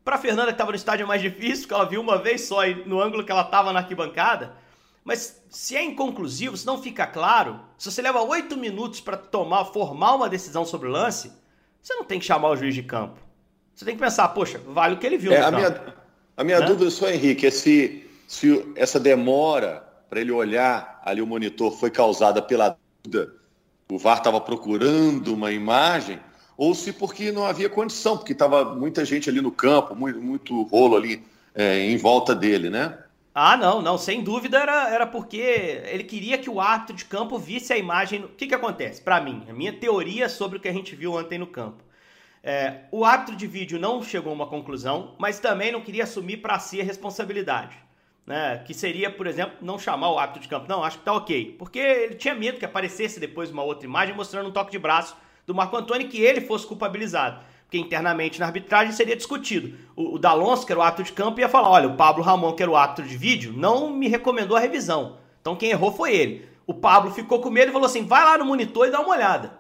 Para 0.03 0.17
Fernanda 0.17 0.47
que 0.47 0.53
estava 0.53 0.71
no 0.71 0.77
estádio 0.77 1.03
é 1.03 1.07
mais 1.07 1.21
difícil, 1.21 1.63
porque 1.63 1.73
ela 1.73 1.83
viu 1.83 1.99
uma 1.99 2.17
vez 2.17 2.47
só 2.47 2.65
no 2.85 3.01
ângulo 3.01 3.25
que 3.25 3.31
ela 3.31 3.41
estava 3.41 3.73
na 3.73 3.79
arquibancada. 3.79 4.55
Mas 5.03 5.43
se 5.49 5.75
é 5.75 5.83
inconclusivo, 5.83 6.55
se 6.55 6.65
não 6.65 6.81
fica 6.81 7.05
claro, 7.05 7.59
se 7.77 7.91
você 7.91 8.01
leva 8.01 8.21
oito 8.21 8.55
minutos 8.55 9.01
para 9.01 9.17
tomar, 9.17 9.65
formar 9.65 10.15
uma 10.15 10.29
decisão 10.29 10.63
sobre 10.63 10.87
o 10.87 10.91
lance, 10.91 11.33
você 11.81 11.93
não 11.95 12.05
tem 12.05 12.17
que 12.17 12.25
chamar 12.25 12.49
o 12.49 12.55
juiz 12.55 12.73
de 12.73 12.83
campo. 12.83 13.19
Você 13.75 13.83
tem 13.83 13.95
que 13.95 14.01
pensar, 14.01 14.29
poxa, 14.29 14.59
vale 14.65 14.95
o 14.95 14.97
que 14.97 15.05
ele 15.05 15.17
viu. 15.17 15.33
É, 15.33 15.41
a, 15.41 15.51
minha, 15.51 15.95
a 16.37 16.43
minha 16.45 16.59
né? 16.61 16.65
dúvida 16.65 16.89
só, 16.89 17.09
Henrique, 17.09 17.45
é 17.45 17.51
se, 17.51 18.09
se 18.25 18.71
essa 18.75 18.99
demora 18.99 19.85
para 20.09 20.21
ele 20.21 20.31
olhar 20.31 20.98
ali 21.09 21.21
o 21.21 21.27
monitor 21.27 21.71
foi 21.71 21.89
causada 21.89 22.41
pela 22.41 22.77
dúvida 23.03 23.39
o 23.91 23.97
VAR 23.97 24.19
estava 24.19 24.39
procurando 24.39 25.33
uma 25.33 25.51
imagem, 25.51 26.19
ou 26.55 26.75
se 26.75 26.93
porque 26.93 27.31
não 27.31 27.43
havia 27.43 27.67
condição, 27.67 28.15
porque 28.15 28.33
estava 28.33 28.75
muita 28.75 29.03
gente 29.03 29.27
ali 29.27 29.41
no 29.41 29.51
campo, 29.51 29.95
muito, 29.95 30.21
muito 30.21 30.61
rolo 30.63 30.95
ali 30.95 31.23
é, 31.55 31.79
em 31.79 31.97
volta 31.97 32.35
dele, 32.35 32.69
né? 32.69 32.99
Ah, 33.33 33.57
não, 33.57 33.81
não, 33.81 33.97
sem 33.97 34.23
dúvida 34.23 34.59
era, 34.59 34.89
era 34.89 35.07
porque 35.07 35.37
ele 35.37 36.03
queria 36.03 36.37
que 36.37 36.49
o 36.49 36.61
árbitro 36.61 36.95
de 36.95 37.05
campo 37.05 37.39
visse 37.39 37.73
a 37.73 37.77
imagem. 37.77 38.25
O 38.25 38.29
que, 38.29 38.45
que 38.45 38.53
acontece? 38.53 39.01
Para 39.01 39.19
mim, 39.19 39.43
a 39.49 39.53
minha 39.53 39.73
teoria 39.73 40.29
sobre 40.29 40.57
o 40.59 40.61
que 40.61 40.67
a 40.67 40.73
gente 40.73 40.95
viu 40.95 41.13
ontem 41.13 41.39
no 41.39 41.47
campo. 41.47 41.83
É, 42.43 42.81
o 42.91 43.03
árbitro 43.03 43.35
de 43.35 43.47
vídeo 43.47 43.79
não 43.79 44.03
chegou 44.03 44.31
a 44.31 44.35
uma 44.35 44.47
conclusão, 44.47 45.15
mas 45.17 45.39
também 45.39 45.71
não 45.71 45.81
queria 45.81 46.03
assumir 46.03 46.37
para 46.37 46.59
si 46.59 46.79
a 46.79 46.83
responsabilidade 46.83 47.88
né, 48.29 48.61
que 48.63 48.75
seria, 48.75 49.09
por 49.09 49.25
exemplo, 49.25 49.55
não 49.59 49.79
chamar 49.79 50.11
o 50.11 50.19
árbitro 50.19 50.43
de 50.43 50.47
campo. 50.47 50.67
Não, 50.69 50.83
acho 50.83 50.99
que 50.99 51.03
tá 51.03 51.13
ok. 51.13 51.55
Porque 51.57 51.79
ele 51.79 52.13
tinha 52.13 52.35
medo 52.35 52.59
que 52.59 52.65
aparecesse 52.65 53.19
depois 53.19 53.49
uma 53.49 53.63
outra 53.63 53.87
imagem 53.87 54.15
mostrando 54.15 54.47
um 54.47 54.51
toque 54.51 54.71
de 54.71 54.77
braço 54.77 55.17
do 55.47 55.55
Marco 55.55 55.75
Antônio 55.75 56.07
que 56.07 56.21
ele 56.21 56.41
fosse 56.41 56.67
culpabilizado. 56.67 57.43
Porque 57.63 57.79
internamente 57.79 58.39
na 58.39 58.45
arbitragem 58.45 58.93
seria 58.93 59.15
discutido. 59.15 59.75
O, 59.95 60.13
o 60.13 60.19
Dalonso, 60.19 60.63
que 60.63 60.71
era 60.71 60.79
o 60.79 60.83
árbitro 60.83 61.05
de 61.05 61.13
campo, 61.13 61.39
ia 61.39 61.49
falar: 61.49 61.71
olha, 61.71 61.87
o 61.87 61.97
Pablo 61.97 62.23
Ramon, 62.23 62.53
que 62.53 62.61
era 62.61 62.71
o 62.71 62.75
árbitro 62.75 63.07
de 63.07 63.17
vídeo, 63.17 63.51
não 63.51 63.89
me 63.89 64.07
recomendou 64.07 64.55
a 64.55 64.59
revisão. 64.59 65.17
Então 65.41 65.55
quem 65.55 65.71
errou 65.71 65.91
foi 65.91 66.15
ele. 66.15 66.47
O 66.67 66.73
Pablo 66.75 67.09
ficou 67.09 67.41
com 67.41 67.49
medo 67.49 67.69
e 67.69 67.73
falou 67.73 67.87
assim: 67.87 68.05
vai 68.05 68.23
lá 68.23 68.37
no 68.37 68.45
monitor 68.45 68.87
e 68.87 68.91
dá 68.91 68.99
uma 68.99 69.09
olhada. 69.09 69.57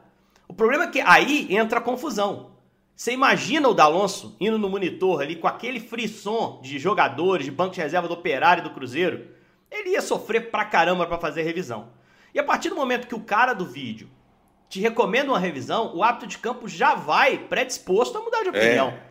O 0.47 0.53
problema 0.53 0.83
é 0.83 0.87
que 0.87 1.01
aí 1.01 1.47
entra 1.49 1.79
a 1.79 1.81
confusão. 1.81 2.51
Você 2.99 3.13
imagina 3.13 3.69
o 3.69 3.73
D'Alonso 3.73 4.35
indo 4.41 4.59
no 4.59 4.67
monitor 4.67 5.21
ali 5.21 5.37
com 5.37 5.47
aquele 5.47 5.79
frisson 5.79 6.59
de 6.61 6.77
jogadores, 6.77 7.45
de 7.45 7.51
banco 7.51 7.73
de 7.73 7.79
reserva 7.79 8.09
do 8.09 8.13
Operário 8.13 8.59
e 8.59 8.63
do 8.65 8.71
Cruzeiro? 8.71 9.25
Ele 9.71 9.91
ia 9.91 10.01
sofrer 10.01 10.51
pra 10.51 10.65
caramba 10.65 11.07
para 11.07 11.17
fazer 11.17 11.39
a 11.39 11.43
revisão. 11.45 11.93
E 12.33 12.39
a 12.39 12.43
partir 12.43 12.67
do 12.67 12.75
momento 12.75 13.07
que 13.07 13.15
o 13.15 13.21
cara 13.21 13.53
do 13.53 13.65
vídeo 13.65 14.09
te 14.67 14.81
recomenda 14.81 15.31
uma 15.31 15.39
revisão, 15.39 15.95
o 15.95 16.03
hábito 16.03 16.27
de 16.27 16.37
campo 16.39 16.67
já 16.67 16.93
vai 16.93 17.37
predisposto 17.37 18.17
a 18.17 18.21
mudar 18.21 18.43
de 18.43 18.49
opinião. 18.49 18.89
É. 18.89 19.01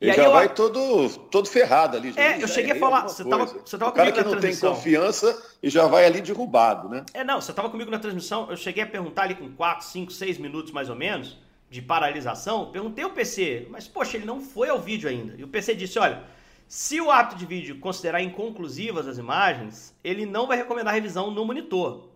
Ele 0.00 0.14
já 0.14 0.24
eu... 0.24 0.32
vai 0.32 0.48
todo, 0.48 1.10
todo 1.30 1.50
ferrado 1.50 1.98
ali. 1.98 2.14
É, 2.16 2.42
eu 2.42 2.48
cheguei 2.48 2.72
a 2.72 2.76
falar. 2.76 3.02
Você 3.02 3.24
estava 3.24 3.44
você 3.44 3.76
tava 3.76 3.90
o 3.90 3.94
cara 3.94 4.10
que 4.10 4.24
não 4.24 4.40
tem 4.40 4.56
confiança 4.56 5.38
e 5.62 5.68
já 5.68 5.86
vai 5.86 6.06
ali 6.06 6.22
derrubado, 6.22 6.88
né? 6.88 7.04
É, 7.12 7.22
não, 7.22 7.42
você 7.42 7.50
estava 7.50 7.68
comigo 7.68 7.90
na 7.90 7.98
transmissão. 7.98 8.48
Eu 8.48 8.56
cheguei 8.56 8.84
a 8.84 8.86
perguntar 8.86 9.24
ali 9.24 9.34
com 9.34 9.52
4, 9.52 9.84
5, 9.84 10.12
6 10.12 10.38
minutos 10.38 10.72
mais 10.72 10.88
ou 10.88 10.96
menos 10.96 11.46
de 11.70 11.82
paralisação. 11.82 12.70
Perguntei 12.70 13.04
ao 13.04 13.10
PC, 13.10 13.66
mas 13.70 13.86
poxa, 13.86 14.16
ele 14.16 14.26
não 14.26 14.40
foi 14.40 14.68
ao 14.68 14.80
vídeo 14.80 15.08
ainda. 15.08 15.34
E 15.36 15.44
o 15.44 15.48
PC 15.48 15.74
disse: 15.74 15.98
olha, 15.98 16.24
se 16.66 17.00
o 17.00 17.10
ato 17.10 17.36
de 17.36 17.46
vídeo 17.46 17.78
considerar 17.78 18.22
inconclusivas 18.22 19.06
as 19.06 19.18
imagens, 19.18 19.94
ele 20.02 20.26
não 20.26 20.46
vai 20.46 20.56
recomendar 20.56 20.94
revisão 20.94 21.30
no 21.30 21.44
monitor. 21.44 22.08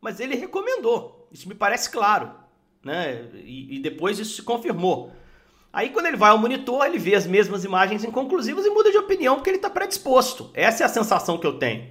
Mas 0.00 0.20
ele 0.20 0.34
recomendou. 0.34 1.28
Isso 1.30 1.48
me 1.48 1.54
parece 1.54 1.90
claro. 1.90 2.30
Né? 2.82 3.28
E, 3.34 3.76
e 3.76 3.78
depois 3.78 4.18
isso 4.18 4.36
se 4.36 4.42
confirmou. 4.42 5.12
Aí 5.72 5.90
quando 5.90 6.06
ele 6.06 6.16
vai 6.16 6.30
ao 6.30 6.38
monitor, 6.38 6.84
ele 6.84 6.98
vê 6.98 7.14
as 7.14 7.26
mesmas 7.26 7.64
imagens 7.64 8.02
inconclusivas 8.02 8.64
e 8.64 8.70
muda 8.70 8.90
de 8.90 8.96
opinião 8.96 9.36
porque 9.36 9.50
ele 9.50 9.58
está 9.58 9.70
predisposto. 9.70 10.50
Essa 10.54 10.82
é 10.82 10.86
a 10.86 10.88
sensação 10.88 11.38
que 11.38 11.46
eu 11.46 11.58
tenho. 11.58 11.88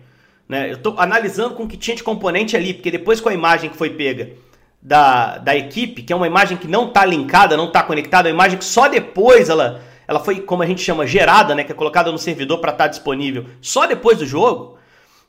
Né? 0.47 0.71
Eu 0.71 0.77
estou 0.77 0.99
analisando 0.99 1.55
com 1.55 1.67
que 1.67 1.77
tinha 1.77 1.95
de 1.95 2.03
componente 2.03 2.57
ali, 2.57 2.73
porque 2.73 2.91
depois 2.91 3.21
com 3.21 3.29
a 3.29 3.33
imagem 3.33 3.69
que 3.69 3.77
foi 3.77 3.91
pega 3.91 4.35
da, 4.81 5.37
da 5.37 5.55
equipe, 5.55 6.03
que 6.03 6.13
é 6.13 6.15
uma 6.15 6.27
imagem 6.27 6.57
que 6.57 6.67
não 6.67 6.87
está 6.87 7.05
linkada, 7.05 7.57
não 7.57 7.67
está 7.67 7.83
conectada, 7.83 8.29
é 8.29 8.31
uma 8.31 8.35
imagem 8.35 8.57
que 8.57 8.65
só 8.65 8.87
depois 8.87 9.49
ela, 9.49 9.81
ela 10.07 10.19
foi, 10.19 10.39
como 10.41 10.63
a 10.63 10.65
gente 10.65 10.81
chama, 10.81 11.05
gerada, 11.05 11.53
né? 11.53 11.63
que 11.63 11.71
é 11.71 11.75
colocada 11.75 12.11
no 12.11 12.17
servidor 12.17 12.59
para 12.59 12.71
estar 12.71 12.85
tá 12.85 12.89
disponível 12.89 13.45
só 13.61 13.85
depois 13.85 14.17
do 14.17 14.25
jogo. 14.25 14.77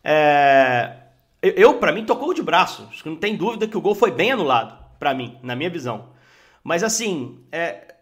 É... 0.04 0.92
Eu, 1.42 1.74
para 1.74 1.90
mim, 1.90 2.04
tocou 2.04 2.34
de 2.34 2.42
braço. 2.42 2.86
Não 3.04 3.16
tem 3.16 3.34
dúvida 3.34 3.66
que 3.66 3.76
o 3.76 3.80
gol 3.80 3.94
foi 3.94 4.10
bem 4.10 4.32
anulado, 4.32 4.76
para 4.98 5.14
mim, 5.14 5.38
na 5.42 5.56
minha 5.56 5.70
visão. 5.70 6.10
Mas 6.62 6.82
assim, 6.82 7.38
é, 7.50 7.94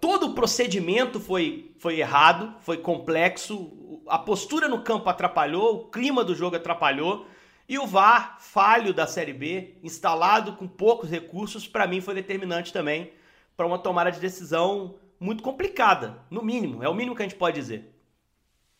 todo 0.00 0.26
o 0.26 0.34
procedimento 0.34 1.18
foi, 1.18 1.74
foi 1.78 2.00
errado, 2.00 2.54
foi 2.60 2.76
complexo, 2.76 3.72
a 4.06 4.18
postura 4.18 4.68
no 4.68 4.82
campo 4.82 5.08
atrapalhou, 5.08 5.76
o 5.76 5.84
clima 5.86 6.22
do 6.22 6.34
jogo 6.34 6.56
atrapalhou. 6.56 7.26
E 7.70 7.78
o 7.78 7.86
VAR, 7.86 8.38
falho 8.40 8.92
da 8.92 9.06
Série 9.06 9.32
B, 9.32 9.76
instalado 9.80 10.54
com 10.54 10.66
poucos 10.66 11.08
recursos, 11.08 11.68
para 11.68 11.86
mim 11.86 12.00
foi 12.00 12.14
determinante 12.14 12.72
também 12.72 13.12
para 13.56 13.64
uma 13.64 13.78
tomada 13.78 14.10
de 14.10 14.18
decisão 14.18 14.96
muito 15.20 15.40
complicada, 15.40 16.18
no 16.28 16.42
mínimo, 16.42 16.82
é 16.82 16.88
o 16.88 16.94
mínimo 16.94 17.14
que 17.14 17.22
a 17.22 17.26
gente 17.28 17.38
pode 17.38 17.54
dizer. 17.54 17.94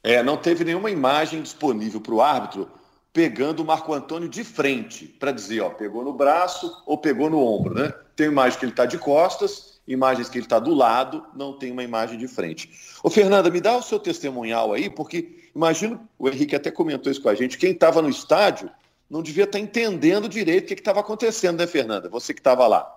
É, 0.03 0.24
não 0.24 0.37
teve 0.37 0.64
nenhuma 0.64 0.90
imagem 0.90 1.40
disponível 1.40 2.00
para 2.00 2.14
o 2.14 2.20
árbitro 2.20 2.68
pegando 3.12 3.61
o 3.61 3.64
Marco 3.64 3.94
Antônio 3.94 4.29
de 4.29 4.42
frente, 4.42 5.07
para 5.07 5.31
dizer, 5.31 5.61
ó, 5.61 5.70
pegou 5.70 6.03
no 6.03 6.12
braço 6.12 6.83
ou 6.85 6.98
pegou 6.98 7.31
no 7.31 7.38
ombro, 7.38 7.74
né? 7.74 7.94
Tem 8.16 8.26
imagem 8.26 8.59
que 8.59 8.64
ele 8.64 8.72
está 8.72 8.87
de 8.87 8.98
costas 8.98 9.70
imagens 9.92 10.29
que 10.29 10.38
ele 10.38 10.46
está 10.46 10.59
do 10.59 10.72
lado, 10.72 11.24
não 11.35 11.53
tem 11.53 11.72
uma 11.72 11.83
imagem 11.83 12.16
de 12.16 12.29
frente. 12.29 12.70
Ô, 13.03 13.11
Fernanda, 13.11 13.50
me 13.50 13.61
dá 13.61 13.76
o 13.76 13.83
seu 13.83 13.98
testemunhal 13.98 14.72
aí, 14.72 14.88
porque 14.88 15.50
imagino, 15.55 16.09
o 16.18 16.29
Henrique 16.29 16.55
até 16.55 16.70
comentou 16.70 17.11
isso 17.11 17.20
com 17.20 17.29
a 17.29 17.35
gente, 17.35 17.59
quem 17.59 17.72
estava 17.72 18.00
no 18.00 18.09
estádio 18.09 18.70
não 19.10 19.22
devia 19.22 19.44
estar 19.44 19.58
entendendo 19.58 20.28
direito 20.28 20.64
o 20.64 20.66
que 20.68 20.80
estava 20.80 21.00
acontecendo, 21.00 21.58
né, 21.58 21.66
Fernanda? 21.66 22.08
Você 22.08 22.32
que 22.32 22.40
estava 22.40 22.66
lá. 22.68 22.96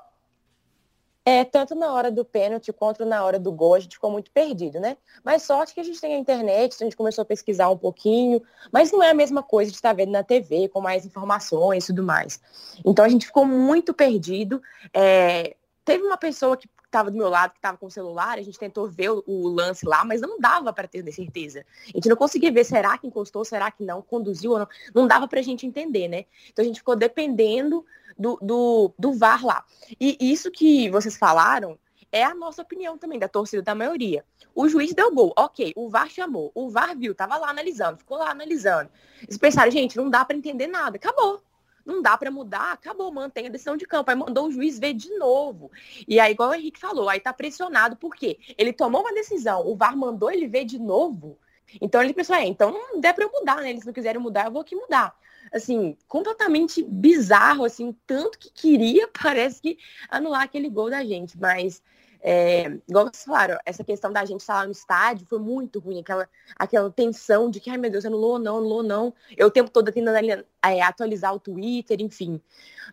É, 1.25 1.45
tanto 1.45 1.73
na 1.73 1.93
hora 1.93 2.11
do 2.11 2.25
pênalti 2.25 2.73
quanto 2.73 3.05
na 3.05 3.23
hora 3.23 3.39
do 3.39 3.49
gol, 3.49 3.75
a 3.75 3.79
gente 3.79 3.95
ficou 3.95 4.11
muito 4.11 4.29
perdido, 4.29 4.77
né? 4.79 4.97
Mas 5.23 5.43
sorte 5.43 5.73
que 5.73 5.79
a 5.79 5.83
gente 5.83 5.99
tem 5.99 6.15
a 6.15 6.17
internet, 6.17 6.75
a 6.75 6.83
gente 6.83 6.97
começou 6.97 7.21
a 7.21 7.25
pesquisar 7.25 7.69
um 7.69 7.77
pouquinho, 7.77 8.41
mas 8.71 8.91
não 8.91 9.01
é 9.01 9.09
a 9.09 9.13
mesma 9.13 9.41
coisa 9.41 9.71
de 9.71 9.77
estar 9.77 9.93
vendo 9.93 10.11
na 10.11 10.21
TV, 10.21 10.67
com 10.67 10.81
mais 10.81 11.05
informações 11.05 11.85
e 11.85 11.87
tudo 11.87 12.03
mais. 12.03 12.41
Então 12.85 13.05
a 13.05 13.09
gente 13.09 13.25
ficou 13.25 13.45
muito 13.45 13.93
perdido. 13.93 14.61
É, 14.93 15.55
teve 15.83 16.03
uma 16.03 16.17
pessoa 16.17 16.57
que 16.57 16.67
estava 16.85 17.09
do 17.09 17.17
meu 17.17 17.29
lado, 17.29 17.51
que 17.51 17.57
estava 17.57 17.77
com 17.77 17.87
o 17.87 17.91
celular, 17.91 18.37
a 18.37 18.41
gente 18.41 18.59
tentou 18.59 18.87
ver 18.87 19.09
o, 19.09 19.23
o 19.25 19.47
lance 19.47 19.85
lá, 19.85 20.05
mas 20.05 20.21
não 20.21 20.39
dava 20.39 20.71
para 20.71 20.87
ter 20.87 21.03
certeza. 21.11 21.65
A 21.87 21.97
gente 21.97 22.07
não 22.07 22.15
conseguia 22.15 22.51
ver, 22.51 22.63
será 22.63 22.97
que 22.97 23.07
encostou, 23.07 23.43
será 23.43 23.71
que 23.71 23.83
não, 23.83 24.01
conduziu 24.01 24.51
ou 24.51 24.59
não. 24.59 24.67
Não 24.93 25.07
dava 25.07 25.27
para 25.27 25.39
a 25.39 25.43
gente 25.43 25.65
entender, 25.65 26.07
né? 26.07 26.25
Então 26.49 26.63
a 26.63 26.67
gente 26.67 26.79
ficou 26.79 26.95
dependendo 26.95 27.83
do, 28.17 28.37
do, 28.41 28.93
do 28.97 29.13
VAR 29.13 29.43
lá. 29.43 29.65
E 29.99 30.17
isso 30.19 30.51
que 30.51 30.89
vocês 30.91 31.17
falaram 31.17 31.79
é 32.11 32.23
a 32.23 32.35
nossa 32.35 32.61
opinião 32.61 32.95
também, 32.95 33.17
da 33.17 33.27
torcida 33.27 33.63
da 33.63 33.73
maioria. 33.73 34.23
O 34.53 34.69
juiz 34.69 34.93
deu 34.93 35.11
gol, 35.11 35.33
ok, 35.35 35.73
o 35.75 35.89
VAR 35.89 36.07
chamou, 36.09 36.51
o 36.53 36.69
VAR 36.69 36.95
viu, 36.95 37.15
tava 37.15 37.37
lá 37.37 37.49
analisando, 37.49 37.97
ficou 37.97 38.19
lá 38.19 38.29
analisando. 38.29 38.91
Eles 39.23 39.37
pensaram, 39.39 39.71
gente, 39.71 39.97
não 39.97 40.11
dá 40.11 40.23
para 40.23 40.37
entender 40.37 40.67
nada, 40.67 40.97
acabou 40.97 41.41
não 41.85 42.01
dá 42.01 42.17
para 42.17 42.31
mudar, 42.31 42.71
acabou, 42.73 43.11
mantém 43.11 43.47
a 43.47 43.49
decisão 43.49 43.75
de 43.75 43.85
campo. 43.85 44.09
Aí 44.09 44.15
mandou 44.15 44.47
o 44.47 44.51
juiz 44.51 44.79
ver 44.79 44.93
de 44.93 45.09
novo. 45.17 45.71
E 46.07 46.19
aí, 46.19 46.31
igual 46.31 46.49
o 46.49 46.55
Henrique 46.55 46.79
falou, 46.79 47.09
aí 47.09 47.19
tá 47.19 47.33
pressionado, 47.33 47.95
por 47.95 48.15
quê? 48.15 48.39
Ele 48.57 48.71
tomou 48.71 49.01
uma 49.01 49.13
decisão, 49.13 49.67
o 49.67 49.75
VAR 49.75 49.95
mandou 49.95 50.31
ele 50.31 50.47
ver 50.47 50.65
de 50.65 50.79
novo. 50.79 51.37
Então 51.81 52.01
ele 52.01 52.13
pensou, 52.13 52.35
é, 52.35 52.45
então 52.45 52.71
não 52.71 52.99
der 52.99 53.13
para 53.13 53.25
eu 53.25 53.31
mudar, 53.31 53.57
né? 53.57 53.69
Eles 53.69 53.85
não 53.85 53.93
quiserem 53.93 54.21
mudar, 54.21 54.45
eu 54.45 54.51
vou 54.51 54.61
aqui 54.61 54.75
mudar. 54.75 55.15
Assim, 55.51 55.97
completamente 56.07 56.81
bizarro, 56.83 57.65
assim, 57.65 57.95
tanto 58.07 58.39
que 58.39 58.49
queria, 58.51 59.09
parece 59.21 59.61
que 59.61 59.77
anular 60.09 60.43
aquele 60.43 60.69
gol 60.69 60.89
da 60.89 61.03
gente. 61.03 61.37
Mas 61.39 61.81
é, 62.25 62.79
igual 62.87 63.09
vocês 63.11 63.25
falaram, 63.25 63.57
essa 63.65 63.83
questão 63.83 64.09
da 64.09 64.23
gente 64.23 64.39
estar 64.39 64.53
lá 64.53 64.65
no 64.65 64.71
estádio 64.71 65.27
foi 65.29 65.39
muito 65.39 65.77
ruim, 65.79 65.99
aquela, 65.99 66.29
aquela 66.55 66.89
tensão 66.89 67.49
de 67.49 67.59
que, 67.59 67.69
ai 67.69 67.77
meu 67.77 67.91
Deus, 67.91 68.05
anulou 68.05 68.33
ou 68.33 68.39
não, 68.39 68.57
anulou 68.59 68.77
ou 68.77 68.83
não. 68.83 69.13
Eu 69.35 69.47
o 69.47 69.51
tempo 69.51 69.69
todo 69.69 69.91
tentando 69.91 70.45
é, 70.63 70.81
atualizar 70.81 71.35
o 71.35 71.39
Twitter, 71.39 72.01
enfim. 72.01 72.39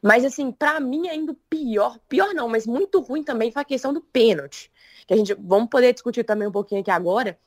Mas 0.02 0.24
assim, 0.24 0.50
para 0.50 0.80
mim 0.80 1.08
ainda 1.08 1.36
pior, 1.48 1.96
pior 2.08 2.34
não, 2.34 2.48
mas 2.48 2.66
muito 2.66 3.00
ruim 3.00 3.22
também 3.22 3.52
foi 3.52 3.62
a 3.62 3.64
questão 3.64 3.92
do 3.92 4.00
pênalti. 4.00 4.68
Que 5.06 5.14
a 5.14 5.16
gente, 5.16 5.32
vamos 5.34 5.68
poder 5.70 5.92
discutir 5.92 6.24
também 6.24 6.48
um 6.48 6.52
pouquinho 6.52 6.80
aqui 6.80 6.90
agora, 6.90 7.38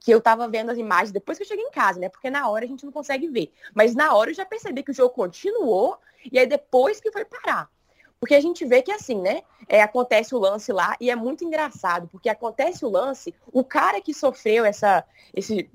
que 0.00 0.10
eu 0.10 0.22
tava 0.22 0.48
vendo 0.48 0.70
as 0.70 0.78
imagens 0.78 1.12
depois 1.12 1.36
que 1.36 1.44
eu 1.44 1.48
cheguei 1.48 1.64
em 1.64 1.70
casa, 1.70 2.00
né? 2.00 2.08
Porque 2.08 2.30
na 2.30 2.48
hora 2.48 2.64
a 2.64 2.68
gente 2.68 2.86
não 2.86 2.92
consegue 2.92 3.28
ver. 3.28 3.52
Mas 3.74 3.94
na 3.94 4.14
hora 4.14 4.30
eu 4.30 4.34
já 4.34 4.46
percebi 4.46 4.82
que 4.82 4.92
o 4.92 4.94
jogo 4.94 5.10
continuou 5.10 5.98
e 6.32 6.38
aí 6.38 6.46
depois 6.46 7.00
que 7.00 7.12
foi 7.12 7.26
parar. 7.26 7.70
Porque 8.20 8.34
a 8.34 8.40
gente 8.40 8.64
vê 8.64 8.82
que 8.82 8.90
assim, 8.90 9.20
né? 9.20 9.42
É, 9.68 9.82
acontece 9.82 10.34
o 10.34 10.38
lance 10.38 10.72
lá 10.72 10.96
e 11.00 11.10
é 11.10 11.16
muito 11.16 11.44
engraçado, 11.44 12.08
porque 12.08 12.28
acontece 12.28 12.84
o 12.84 12.90
lance, 12.90 13.34
o 13.52 13.62
cara 13.62 14.00
que 14.00 14.14
sofreu 14.14 14.64
essa, 14.64 15.04
esse, 15.34 15.70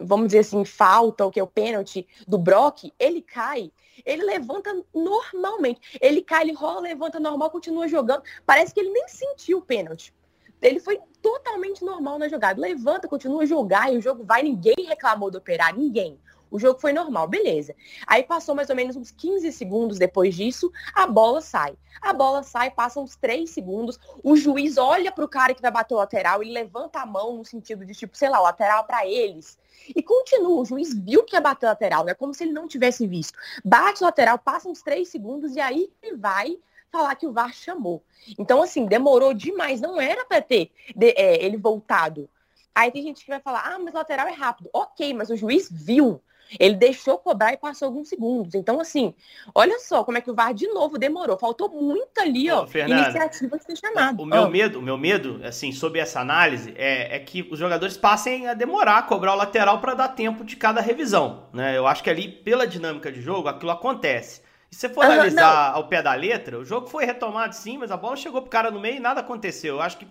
vamos 0.00 0.26
dizer 0.26 0.40
assim, 0.40 0.64
falta, 0.64 1.26
o 1.26 1.30
que 1.30 1.40
é 1.40 1.42
o 1.42 1.46
pênalti 1.46 2.06
do 2.28 2.38
Brock, 2.38 2.92
ele 2.98 3.22
cai, 3.22 3.72
ele 4.04 4.24
levanta 4.24 4.70
normalmente. 4.94 5.98
Ele 6.00 6.22
cai, 6.22 6.42
ele 6.42 6.52
rola, 6.52 6.80
levanta 6.80 7.20
normal, 7.20 7.50
continua 7.50 7.88
jogando. 7.88 8.22
Parece 8.46 8.72
que 8.72 8.80
ele 8.80 8.90
nem 8.90 9.08
sentiu 9.08 9.58
o 9.58 9.62
pênalti. 9.62 10.14
Ele 10.62 10.78
foi 10.78 11.00
totalmente 11.22 11.84
normal 11.84 12.18
na 12.18 12.28
jogada. 12.28 12.60
Levanta, 12.60 13.08
continua 13.08 13.42
a 13.42 13.46
jogar 13.46 13.92
e 13.92 13.96
o 13.96 14.00
jogo 14.00 14.24
vai. 14.24 14.42
Ninguém 14.42 14.86
reclamou 14.86 15.30
do 15.30 15.38
operário, 15.38 15.78
ninguém. 15.78 16.18
O 16.50 16.58
jogo 16.58 16.80
foi 16.80 16.92
normal, 16.92 17.28
beleza. 17.28 17.74
Aí 18.06 18.22
passou 18.22 18.54
mais 18.54 18.70
ou 18.70 18.76
menos 18.76 18.96
uns 18.96 19.10
15 19.10 19.52
segundos 19.52 19.98
depois 19.98 20.34
disso, 20.34 20.72
a 20.94 21.06
bola 21.06 21.40
sai. 21.40 21.76
A 22.00 22.12
bola 22.12 22.42
sai, 22.42 22.70
passa 22.70 23.00
uns 23.00 23.16
3 23.16 23.48
segundos, 23.48 23.98
o 24.22 24.36
juiz 24.36 24.76
olha 24.76 25.12
pro 25.12 25.28
cara 25.28 25.54
que 25.54 25.62
vai 25.62 25.70
bater 25.70 25.94
o 25.94 25.98
lateral 25.98 26.42
e 26.42 26.52
levanta 26.52 27.00
a 27.00 27.06
mão 27.06 27.36
no 27.36 27.44
sentido 27.44 27.84
de 27.84 27.94
tipo, 27.94 28.16
sei 28.16 28.28
lá, 28.28 28.40
lateral 28.40 28.84
para 28.84 29.06
eles. 29.06 29.58
E 29.94 30.02
continua, 30.02 30.60
o 30.60 30.64
juiz 30.64 30.94
viu 30.94 31.24
que 31.24 31.36
ia 31.36 31.40
bater 31.40 31.66
o 31.66 31.68
lateral, 31.68 32.08
é 32.08 32.14
como 32.14 32.34
se 32.34 32.44
ele 32.44 32.52
não 32.52 32.66
tivesse 32.66 33.06
visto. 33.06 33.38
Bate 33.64 34.02
o 34.02 34.04
lateral, 34.04 34.38
passa 34.38 34.68
uns 34.68 34.82
3 34.82 35.08
segundos 35.08 35.54
e 35.54 35.60
aí 35.60 35.90
ele 36.02 36.16
vai 36.16 36.58
falar 36.90 37.14
que 37.14 37.26
o 37.26 37.32
VAR 37.32 37.52
chamou. 37.52 38.02
Então, 38.38 38.62
assim, 38.62 38.86
demorou 38.86 39.32
demais, 39.32 39.80
não 39.80 40.00
era 40.00 40.24
para 40.24 40.42
ter 40.42 40.70
de, 40.94 41.10
é, 41.16 41.44
ele 41.44 41.56
voltado. 41.56 42.28
Aí 42.74 42.90
tem 42.90 43.02
gente 43.02 43.24
que 43.24 43.30
vai 43.30 43.40
falar, 43.40 43.62
ah, 43.64 43.78
mas 43.78 43.94
lateral 43.94 44.26
é 44.28 44.32
rápido. 44.32 44.70
Ok, 44.72 45.12
mas 45.14 45.30
o 45.30 45.36
juiz 45.36 45.68
viu. 45.70 46.20
Ele 46.58 46.74
deixou 46.74 47.18
cobrar 47.18 47.52
e 47.52 47.56
passou 47.56 47.86
alguns 47.86 48.08
segundos. 48.08 48.54
Então, 48.54 48.80
assim, 48.80 49.14
olha 49.54 49.78
só 49.78 50.02
como 50.02 50.18
é 50.18 50.20
que 50.20 50.30
o 50.30 50.34
VAR 50.34 50.52
de 50.52 50.66
novo 50.68 50.98
demorou. 50.98 51.38
Faltou 51.38 51.68
muito 51.68 52.18
ali, 52.18 52.50
ó, 52.50 52.66
Fernanda, 52.66 53.02
iniciativa 53.02 53.58
de 53.58 53.64
ser 53.64 53.76
chamado. 53.76 54.22
O 54.22 54.26
meu 54.26 54.48
medo, 54.48 54.78
o 54.78 54.82
meu 54.82 54.98
medo, 54.98 55.40
assim, 55.44 55.72
sobre 55.72 56.00
essa 56.00 56.20
análise, 56.20 56.74
é, 56.76 57.16
é 57.16 57.18
que 57.20 57.46
os 57.50 57.58
jogadores 57.58 57.96
passem 57.96 58.48
a 58.48 58.54
demorar 58.54 58.98
a 58.98 59.02
cobrar 59.02 59.34
o 59.34 59.36
lateral 59.36 59.80
para 59.80 59.94
dar 59.94 60.08
tempo 60.08 60.44
de 60.44 60.56
cada 60.56 60.80
revisão. 60.80 61.44
Né? 61.52 61.76
Eu 61.76 61.86
acho 61.86 62.02
que 62.02 62.10
ali, 62.10 62.28
pela 62.28 62.66
dinâmica 62.66 63.12
de 63.12 63.20
jogo, 63.20 63.48
aquilo 63.48 63.70
acontece. 63.70 64.42
E 64.70 64.74
se 64.74 64.82
você 64.82 64.88
for 64.88 65.04
analisar 65.04 65.72
ao 65.72 65.88
pé 65.88 66.00
da 66.00 66.14
letra, 66.14 66.58
o 66.58 66.64
jogo 66.64 66.86
foi 66.86 67.04
retomado 67.04 67.54
sim, 67.54 67.76
mas 67.76 67.90
a 67.90 67.96
bola 67.96 68.16
chegou 68.16 68.40
pro 68.40 68.50
cara 68.50 68.70
no 68.70 68.78
meio 68.80 68.96
e 68.96 69.00
nada 69.00 69.20
aconteceu. 69.20 69.76
Eu 69.76 69.82
acho 69.82 69.98
que 69.98 70.06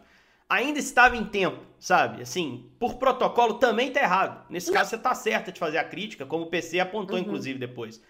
ainda 0.50 0.80
estava 0.80 1.16
em 1.16 1.24
tempo, 1.24 1.60
sabe? 1.80 2.24
Assim, 2.24 2.70
por 2.80 2.96
protocolo 2.96 3.54
também 3.56 3.92
tá 3.92 4.02
errado. 4.02 4.46
Nesse 4.50 4.72
caso 4.72 4.90
você 4.90 4.98
tá 4.98 5.14
certa 5.14 5.52
de 5.52 5.60
fazer 5.60 5.78
a 5.78 5.84
crítica, 5.84 6.26
como 6.26 6.46
o 6.46 6.50
PC 6.50 6.80
apontou 6.80 7.16
uhum. 7.16 7.22
inclusive 7.22 7.60
depois. 7.60 8.02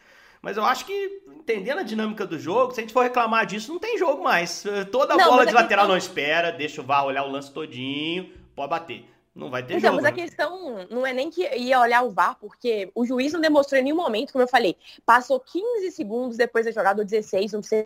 Mas 0.41 0.55
eu 0.55 0.63
acho 0.63 0.85
que, 0.85 1.21
entendendo 1.35 1.79
a 1.79 1.83
dinâmica 1.83 2.25
do 2.25 2.39
jogo, 2.39 2.73
se 2.73 2.79
a 2.79 2.83
gente 2.83 2.93
for 2.93 3.01
reclamar 3.01 3.45
disso, 3.45 3.73
não 3.73 3.79
tem 3.79 3.97
jogo 3.97 4.23
mais. 4.23 4.63
Toda 4.89 5.17
não, 5.17 5.25
bola 5.25 5.45
de 5.45 5.53
lateral 5.53 5.85
questão... 5.85 5.87
não 5.89 5.97
espera, 5.97 6.49
deixa 6.49 6.79
o 6.79 6.83
VAR 6.83 7.05
olhar 7.05 7.25
o 7.25 7.29
lance 7.29 7.51
todinho, 7.51 8.31
pode 8.55 8.69
bater. 8.69 9.05
Não 9.35 9.49
vai 9.49 9.61
ter 9.61 9.77
então, 9.77 9.91
jogo. 9.91 10.01
Mas 10.01 10.05
a 10.05 10.15
né? 10.15 10.23
questão 10.23 10.87
não 10.89 11.05
é 11.05 11.11
nem 11.11 11.29
que 11.29 11.41
ia 11.57 11.79
olhar 11.81 12.03
o 12.03 12.11
VAR, 12.11 12.37
porque 12.39 12.89
o 12.95 13.05
juiz 13.05 13.33
não 13.33 13.41
demonstrou 13.41 13.81
em 13.81 13.83
nenhum 13.83 13.97
momento, 13.97 14.31
como 14.31 14.43
eu 14.43 14.47
falei, 14.47 14.77
passou 15.05 15.41
15 15.41 15.91
segundos 15.91 16.37
depois 16.37 16.65
da 16.65 16.71
jogada, 16.71 17.03
16, 17.03 17.51
não 17.51 17.61
sei 17.61 17.85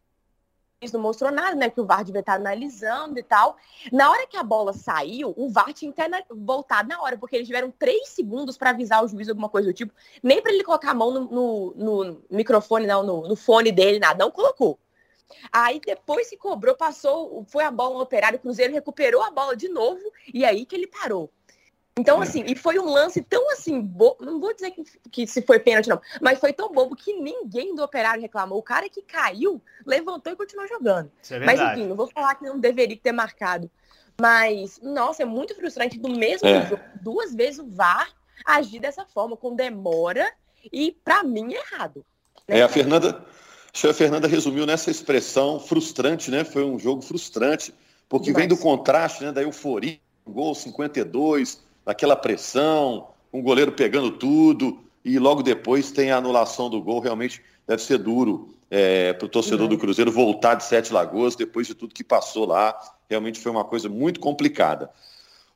não 0.91 0.99
mostrou 0.99 1.31
nada, 1.31 1.55
né? 1.55 1.69
Que 1.69 1.79
o 1.79 1.85
VAR 1.85 2.03
devia 2.03 2.19
estar 2.19 2.33
analisando 2.33 3.17
e 3.17 3.23
tal. 3.23 3.55
Na 3.91 4.09
hora 4.09 4.27
que 4.27 4.35
a 4.35 4.43
bola 4.43 4.73
saiu, 4.73 5.33
o 5.37 5.49
VAR 5.49 5.71
tinha 5.73 5.91
que 5.91 6.01
ter 6.01 6.25
voltado 6.29 6.89
na 6.89 7.01
hora, 7.01 7.17
porque 7.17 7.35
eles 7.35 7.47
tiveram 7.47 7.71
três 7.71 8.09
segundos 8.09 8.57
para 8.57 8.71
avisar 8.71 9.03
o 9.03 9.07
juiz 9.07 9.29
alguma 9.29 9.49
coisa 9.49 9.67
do 9.69 9.73
tipo. 9.73 9.93
Nem 10.21 10.41
para 10.41 10.51
ele 10.51 10.63
colocar 10.63 10.91
a 10.91 10.93
mão 10.93 11.11
no, 11.11 11.21
no, 11.29 11.73
no 11.75 12.21
microfone, 12.29 12.87
não, 12.87 13.03
no, 13.03 13.27
no, 13.27 13.35
fone 13.35 13.71
dele, 13.71 13.99
nada. 13.99 14.23
Não 14.23 14.31
colocou. 14.31 14.79
Aí 15.51 15.79
depois 15.85 16.27
se 16.27 16.37
cobrou, 16.37 16.75
passou, 16.75 17.45
foi 17.47 17.63
a 17.63 17.71
bola 17.71 17.95
no 17.95 18.01
operário, 18.01 18.37
o 18.37 18.41
Cruzeiro 18.41 18.73
recuperou 18.73 19.21
a 19.21 19.31
bola 19.31 19.55
de 19.55 19.67
novo 19.67 20.01
e 20.33 20.45
aí 20.45 20.65
que 20.65 20.75
ele 20.75 20.87
parou. 20.87 21.31
Então, 21.97 22.21
é. 22.21 22.23
assim, 22.23 22.43
e 22.47 22.55
foi 22.55 22.79
um 22.79 22.89
lance 22.89 23.21
tão 23.21 23.51
assim, 23.51 23.87
não 24.19 24.39
vou 24.39 24.53
dizer 24.53 24.71
que, 24.71 24.83
que 25.11 25.27
se 25.27 25.43
foi 25.43 25.59
pênalti, 25.59 25.89
não, 25.89 26.01
mas 26.19 26.39
foi 26.39 26.51
tão 26.51 26.71
bobo 26.73 26.95
que 26.95 27.13
ninguém 27.13 27.75
do 27.75 27.83
operário 27.83 28.21
reclamou. 28.21 28.57
O 28.57 28.63
cara 28.63 28.89
que 28.89 29.01
caiu, 29.01 29.61
levantou 29.85 30.33
e 30.33 30.35
continuou 30.35 30.67
jogando. 30.67 31.11
É 31.29 31.39
mas 31.39 31.59
enfim, 31.59 31.87
não 31.87 31.95
vou 31.95 32.07
falar 32.07 32.35
que 32.35 32.45
não 32.45 32.59
deveria 32.59 32.97
ter 32.97 33.11
marcado. 33.11 33.69
Mas, 34.19 34.79
nossa, 34.81 35.23
é 35.23 35.25
muito 35.25 35.55
frustrante 35.55 35.99
do 35.99 36.09
mesmo 36.09 36.47
é. 36.47 36.65
jogo, 36.67 36.81
duas 37.01 37.33
vezes 37.33 37.59
o 37.59 37.67
VAR 37.67 38.07
agir 38.45 38.79
dessa 38.79 39.05
forma, 39.05 39.37
com 39.37 39.55
demora, 39.55 40.31
e 40.71 40.91
para 41.03 41.23
mim 41.23 41.53
é 41.53 41.59
errado. 41.59 42.05
Né? 42.47 42.59
É, 42.59 42.63
a 42.63 42.69
Fernanda, 42.69 43.25
a 43.73 43.93
Fernanda 43.93 44.27
resumiu 44.27 44.65
nessa 44.65 44.91
expressão 44.91 45.59
frustrante, 45.59 46.29
né? 46.29 46.43
Foi 46.43 46.63
um 46.63 46.77
jogo 46.77 47.01
frustrante, 47.01 47.73
porque 48.09 48.27
Demais. 48.27 48.47
vem 48.47 48.47
do 48.47 48.61
contraste, 48.61 49.23
né, 49.23 49.31
da 49.31 49.41
euforia, 49.41 49.99
gol 50.27 50.53
52, 50.53 51.61
naquela 51.85 52.15
pressão, 52.15 53.07
um 53.31 53.41
goleiro 53.41 53.71
pegando 53.71 54.11
tudo, 54.11 54.79
e 55.03 55.19
logo 55.19 55.43
depois 55.43 55.91
tem 55.91 56.11
a 56.11 56.17
anulação 56.17 56.69
do 56.69 56.81
gol. 56.81 56.99
Realmente 56.99 57.41
deve 57.67 57.81
ser 57.81 57.97
duro 57.97 58.49
é, 58.69 59.13
para 59.13 59.25
o 59.25 59.29
torcedor 59.29 59.61
uhum. 59.61 59.69
do 59.69 59.77
Cruzeiro 59.77 60.11
voltar 60.11 60.55
de 60.55 60.63
Sete 60.63 60.93
Lagoas 60.93 61.35
depois 61.35 61.67
de 61.67 61.75
tudo 61.75 61.93
que 61.93 62.03
passou 62.03 62.45
lá. 62.45 62.77
Realmente 63.09 63.39
foi 63.39 63.51
uma 63.51 63.65
coisa 63.65 63.89
muito 63.89 64.19
complicada. 64.19 64.89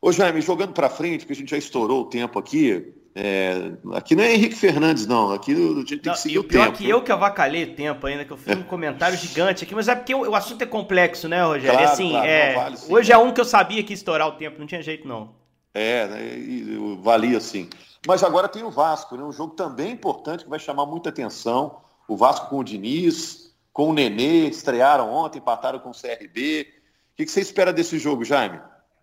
Ô 0.01 0.11
Jaime, 0.11 0.41
jogando 0.41 0.73
para 0.73 0.89
frente, 0.89 1.21
porque 1.21 1.33
a 1.33 1.35
gente 1.35 1.49
já 1.49 1.57
estourou 1.57 2.01
o 2.01 2.05
tempo 2.05 2.37
aqui, 2.37 2.93
é, 3.15 3.71
aqui 3.93 4.15
não 4.15 4.23
é 4.23 4.35
Henrique 4.35 4.53
Fernandes, 4.53 5.07
não. 5.07 5.33
Aqui 5.33 5.51
a 5.53 5.79
gente 5.79 5.97
tem 5.97 6.13
que 6.13 6.19
seguir 6.19 6.37
o, 6.37 6.41
o 6.41 6.43
pior 6.43 6.65
tempo. 6.65 6.77
que 6.77 6.87
eu 6.87 7.01
que 7.01 7.11
avacalhei 7.11 7.63
o 7.63 7.73
tempo 7.73 8.05
ainda, 8.05 8.23
que 8.23 8.31
eu 8.31 8.37
fiz 8.37 8.55
um 8.55 8.61
comentário 8.63 9.17
gigante 9.17 9.63
aqui, 9.63 9.73
mas 9.73 9.87
é 9.87 9.95
porque 9.95 10.13
o, 10.13 10.29
o 10.29 10.35
assunto 10.35 10.61
é 10.61 10.67
complexo, 10.67 11.27
né, 11.27 11.43
Rogério? 11.43 11.79
Claro, 11.79 11.91
assim, 11.91 12.11
claro, 12.11 12.27
é, 12.27 12.53
vale, 12.53 12.77
hoje 12.87 13.11
é 13.11 13.17
um 13.17 13.33
que 13.33 13.41
eu 13.41 13.45
sabia 13.45 13.81
que 13.81 13.91
ia 13.91 13.95
estourar 13.95 14.27
o 14.27 14.33
tempo, 14.33 14.59
não 14.59 14.67
tinha 14.67 14.83
jeito, 14.83 15.07
não. 15.07 15.31
É, 15.77 16.07
né, 16.07 16.97
valia 17.01 17.39
sim. 17.39 17.69
Mas 18.07 18.23
agora 18.23 18.47
tem 18.47 18.63
o 18.63 18.71
Vasco, 18.71 19.15
né? 19.15 19.23
Um 19.23 19.31
jogo 19.31 19.53
também 19.53 19.91
importante 19.91 20.43
que 20.43 20.49
vai 20.49 20.57
chamar 20.57 20.87
muita 20.87 21.09
atenção. 21.09 21.81
O 22.07 22.17
Vasco 22.17 22.49
com 22.49 22.59
o 22.59 22.63
Diniz, 22.63 23.53
com 23.71 23.89
o 23.89 23.93
Nenê, 23.93 24.47
estrearam 24.47 25.11
ontem, 25.11 25.37
empataram 25.37 25.77
com 25.77 25.91
o 25.91 25.93
CRB. 25.93 26.67
O 27.13 27.15
que 27.17 27.27
você 27.27 27.41
espera 27.41 27.71
desse 27.71 27.99
jogo, 27.99 28.25
Jaime? 28.25 28.59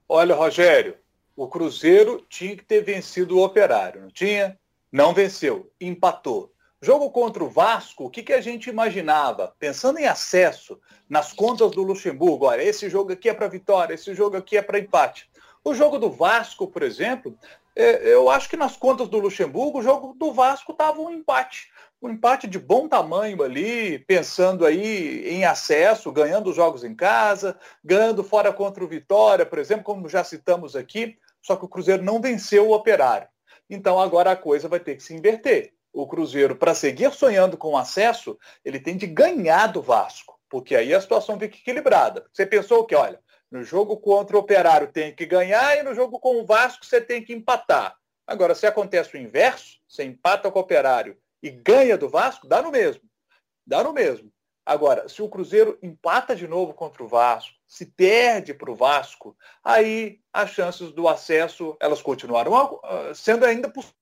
Olha, 0.08 0.34
Rogério, 0.34 0.96
o 1.37 1.46
Cruzeiro 1.46 2.24
tinha 2.28 2.56
que 2.56 2.64
ter 2.64 2.82
vencido 2.82 3.37
o 3.37 3.44
Operário, 3.44 4.02
não 4.02 4.10
tinha? 4.10 4.58
Não 4.90 5.14
venceu, 5.14 5.70
empatou. 5.80 6.52
Jogo 6.82 7.10
contra 7.10 7.42
o 7.42 7.48
Vasco, 7.48 8.04
o 8.04 8.10
que, 8.10 8.22
que 8.22 8.32
a 8.32 8.40
gente 8.40 8.68
imaginava? 8.68 9.54
Pensando 9.58 9.98
em 9.98 10.06
acesso, 10.06 10.78
nas 11.08 11.32
contas 11.32 11.70
do 11.70 11.82
Luxemburgo, 11.82 12.46
olha, 12.46 12.62
esse 12.62 12.90
jogo 12.90 13.12
aqui 13.12 13.28
é 13.28 13.34
para 13.34 13.48
vitória, 13.48 13.94
esse 13.94 14.12
jogo 14.12 14.37
aqui 14.37 14.56
é 14.56 14.62
para 14.62 14.78
empate. 14.78 15.30
O 15.66 15.72
jogo 15.72 15.98
do 15.98 16.11
Vasco, 16.11 16.68
por 16.68 16.83
exemplo, 16.83 17.35
é, 17.74 18.12
eu 18.12 18.29
acho 18.29 18.50
que 18.50 18.57
nas 18.57 18.77
contas 18.77 19.09
do 19.09 19.18
Luxemburgo, 19.18 19.79
o 19.79 19.83
jogo 19.83 20.14
do 20.14 20.31
Vasco 20.31 20.72
estava 20.72 21.00
um 21.00 21.11
empate. 21.11 21.72
Um 22.03 22.11
empate 22.11 22.46
de 22.46 22.59
bom 22.59 22.87
tamanho 22.87 23.42
ali, 23.42 23.98
pensando 24.00 24.66
aí 24.66 25.27
em 25.27 25.46
acesso, 25.46 26.12
ganhando 26.12 26.53
jogos 26.53 26.85
em 26.85 26.94
casa, 26.94 27.59
ganhando 27.83 28.22
fora 28.22 28.53
contra 28.53 28.85
o 28.85 28.88
Vitória, 28.88 29.46
por 29.46 29.59
exemplo, 29.59 29.85
como 29.85 30.07
já 30.07 30.22
citamos 30.22 30.77
aqui, 30.77 31.16
só 31.40 31.57
que 31.57 31.64
o 31.64 31.68
Cruzeiro 31.68 32.03
não 32.03 32.20
venceu 32.20 32.68
o 32.68 32.74
Operário. 32.74 33.27
Então 33.70 33.98
agora 33.98 34.33
a 34.33 34.37
coisa 34.37 34.68
vai 34.68 34.81
ter 34.81 34.96
que 34.96 35.03
se 35.03 35.14
inverter. 35.14 35.72
O 35.94 36.07
Cruzeiro, 36.07 36.57
para 36.57 36.74
seguir 36.74 37.11
sonhando 37.14 37.57
com 37.57 37.74
acesso, 37.74 38.38
ele 38.62 38.79
tem 38.79 38.98
de 38.98 39.07
ganhar 39.07 39.68
do 39.68 39.81
Vasco, 39.81 40.38
porque 40.50 40.77
aí 40.77 40.92
a 40.92 41.00
situação 41.00 41.38
fica 41.38 41.57
equilibrada. 41.57 42.27
Você 42.31 42.44
pensou 42.44 42.85
que, 42.85 42.94
olha, 42.94 43.18
no 43.55 43.62
jogo 43.62 43.97
contra 43.97 44.37
o 44.37 44.40
Operário 44.40 44.90
tem 44.90 45.14
que 45.14 45.25
ganhar 45.25 45.79
e 45.79 45.85
no 45.85 45.95
jogo 45.95 46.19
com 46.19 46.40
o 46.40 46.45
Vasco 46.45 46.85
você 46.85 47.01
tem 47.01 47.23
que 47.23 47.33
empatar. 47.33 47.97
Agora, 48.27 48.53
se 48.53 48.67
acontece 48.67 49.14
o 49.14 49.21
inverso, 49.21 49.79
você 49.88 50.03
empata 50.03 50.51
com 50.51 50.59
o 50.59 50.62
Operário 50.62 51.17
e 51.40 51.51
ganha 51.51 51.97
do 51.97 52.09
Vasco, 52.09 52.49
dá 52.49 52.61
no 52.61 52.73
mesmo. 52.73 53.03
Dá 53.64 53.85
no 53.85 53.93
mesmo. 53.93 54.29
Agora, 54.67 55.09
se 55.09 55.23
o 55.23 55.29
Cruzeiro 55.29 55.79
empata 55.81 56.35
de 56.35 56.49
novo 56.49 56.75
contra 56.75 57.05
o 57.05 57.07
Vasco, 57.07 57.55
se 57.64 57.87
perde 57.87 58.53
para 58.53 58.73
o 58.73 58.75
Vasco, 58.75 59.37
aí 59.62 60.19
as 60.33 60.51
chances 60.51 60.90
do 60.90 61.07
acesso 61.07 61.77
elas 61.79 62.03
continuarão 62.03 62.81
ah, 62.83 63.12
sendo 63.14 63.45
ainda 63.45 63.69
possíveis, 63.69 63.95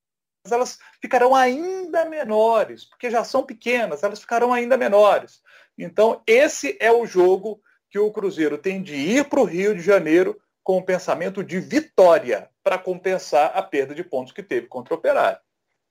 elas 0.51 0.79
ficarão 0.99 1.35
ainda 1.35 2.07
menores, 2.07 2.87
porque 2.87 3.11
já 3.11 3.23
são 3.23 3.45
pequenas, 3.45 4.03
elas 4.03 4.21
ficarão 4.21 4.51
ainda 4.51 4.79
menores. 4.79 5.43
Então, 5.77 6.23
esse 6.27 6.75
é 6.81 6.91
o 6.91 7.05
jogo 7.05 7.61
que 7.93 7.99
o 7.99 8.11
Cruzeiro 8.11 8.57
tem 8.57 8.83
de 8.83 8.95
ir 8.95 9.29
para 9.29 9.39
o 9.39 9.45
Rio 9.45 9.75
de 9.75 9.83
Janeiro 9.83 10.41
com 10.65 10.79
o 10.79 10.83
pensamento 10.83 11.45
de 11.45 11.61
vitória 11.61 12.49
para 12.65 12.79
compensar 12.79 13.53
a 13.55 13.61
perda 13.61 13.95
de 13.95 14.03
pontos 14.03 14.33
que 14.33 14.43
teve 14.43 14.67
contra 14.67 14.95
o 14.95 14.97
Operário. 14.97 15.39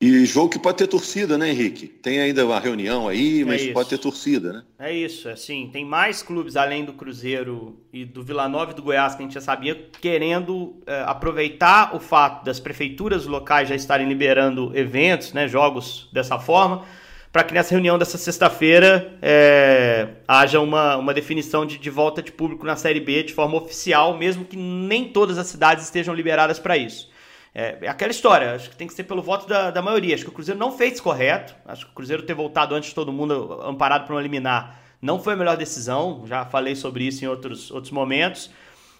E 0.02 0.26
jogo 0.26 0.50
que 0.50 0.58
pode 0.58 0.80
ter 0.80 0.88
torcida, 0.88 1.38
né, 1.38 1.52
Henrique? 1.52 1.86
Tem 1.86 2.20
ainda 2.20 2.44
uma 2.44 2.60
reunião 2.60 3.08
aí, 3.08 3.44
é 3.44 3.46
mas 3.46 3.62
é 3.62 3.72
pode 3.72 3.88
ter 3.88 4.00
torcida, 4.00 4.52
né? 4.52 4.64
É 4.80 4.92
isso, 4.92 5.30
assim, 5.30 5.70
tem 5.72 5.86
mais 5.86 6.24
clubes 6.24 6.56
além 6.56 6.84
do 6.84 6.94
Cruzeiro 6.94 7.80
e 7.94 8.04
do 8.04 8.24
Vila 8.24 8.50
Nova 8.50 8.72
e 8.72 8.74
do 8.74 8.82
Goiás 8.82 9.14
que 9.14 9.22
a 9.22 9.26
gente 9.26 9.36
já 9.36 9.42
sabia, 9.42 9.76
querendo 10.02 10.82
é, 10.88 11.04
aproveitar 11.06 11.96
o 11.96 12.00
fato 12.00 12.44
das 12.44 12.60
prefeituras 12.60 13.28
locais 13.28 13.70
já 13.70 13.76
estarem 13.76 14.10
liberando 14.10 14.76
eventos, 14.76 15.34
né, 15.34 15.48
jogos 15.48 16.10
dessa 16.12 16.40
forma, 16.40 16.84
para 17.32 17.44
que 17.44 17.54
nessa 17.54 17.72
reunião 17.72 17.98
dessa 17.98 18.18
sexta-feira 18.18 19.18
é, 19.22 20.08
haja 20.28 20.60
uma, 20.60 20.98
uma 20.98 21.14
definição 21.14 21.66
de, 21.66 21.78
de 21.78 21.90
volta 21.90 22.22
de 22.22 22.32
público 22.32 22.66
na 22.66 22.76
Série 22.76 23.00
B 23.00 23.24
de 23.24 23.34
forma 23.34 23.58
oficial, 23.58 24.18
mesmo 24.18 24.44
que 24.44 24.58
nem 24.58 25.06
todas 25.06 25.38
as 25.38 25.48
cidades 25.48 25.86
estejam 25.86 26.14
liberadas 26.14 26.60
para 26.60 26.76
isso. 26.76 27.10
É, 27.54 27.78
é, 27.82 27.88
aquela 27.88 28.12
história, 28.12 28.54
acho 28.54 28.70
que 28.70 28.76
tem 28.76 28.88
que 28.88 28.94
ser 28.94 29.04
pelo 29.04 29.22
voto 29.22 29.48
da, 29.48 29.72
da 29.72 29.82
maioria. 29.82 30.14
Acho 30.16 30.26
que 30.26 30.30
o 30.30 30.34
Cruzeiro 30.34 30.60
não 30.60 30.72
fez 30.72 31.00
correto, 31.00 31.56
acho 31.66 31.86
que 31.86 31.92
o 31.92 31.96
Cruzeiro 31.96 32.24
ter 32.24 32.34
voltado 32.34 32.76
antes 32.76 32.90
de 32.90 32.96
todo 32.96 33.12
mundo 33.14 33.60
amparado 33.64 34.06
para 34.06 34.16
um 34.16 34.20
eliminar 34.20 34.82
não 35.02 35.20
foi 35.20 35.34
a 35.34 35.36
melhor 35.36 35.58
decisão, 35.58 36.24
já 36.28 36.46
falei 36.46 36.76
sobre 36.76 37.06
isso 37.06 37.26
em 37.26 37.28
outros, 37.28 37.72
outros 37.72 37.92
momentos, 37.92 38.52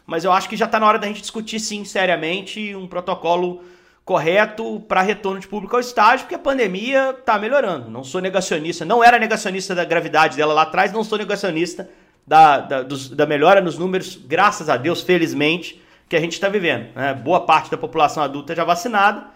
mas 0.06 0.24
eu 0.24 0.32
acho 0.32 0.50
que 0.50 0.58
já 0.58 0.66
está 0.66 0.80
na 0.80 0.88
hora 0.88 0.98
da 0.98 1.06
gente 1.06 1.22
discutir 1.22 1.60
sim, 1.60 1.86
seriamente, 1.86 2.76
um 2.76 2.88
protocolo 2.88 3.64
correto 4.04 4.80
para 4.88 5.02
retorno 5.02 5.40
de 5.40 5.48
público 5.48 5.76
ao 5.76 5.80
estádio, 5.80 6.26
porque 6.26 6.36
a 6.36 6.40
pandemia 6.40 7.16
está 7.18 7.38
melhorando. 7.38 7.90
Não 7.90 8.04
sou 8.04 8.20
negacionista, 8.20 8.84
não 8.84 9.04
era 9.04 9.20
negacionista 9.20 9.76
da 9.76 9.86
gravidade 9.86 10.36
dela 10.36 10.54
lá 10.54 10.64
atrás, 10.64 10.92
não 10.92 11.04
sou 11.04 11.18
negacionista 11.18 11.90
da, 12.26 12.60
da, 12.60 12.82
dos, 12.82 13.10
da 13.10 13.26
melhora 13.26 13.62
nos 13.62 13.78
números, 13.78 14.16
graças 14.16 14.70
a 14.70 14.78
Deus, 14.78 15.02
felizmente, 15.02 15.82
que 16.10 16.16
a 16.16 16.20
gente 16.20 16.34
está 16.34 16.50
vivendo. 16.50 16.94
Né? 16.96 17.14
Boa 17.14 17.42
parte 17.42 17.70
da 17.70 17.78
população 17.78 18.24
adulta 18.24 18.56
já 18.56 18.64
vacinada. 18.64 19.28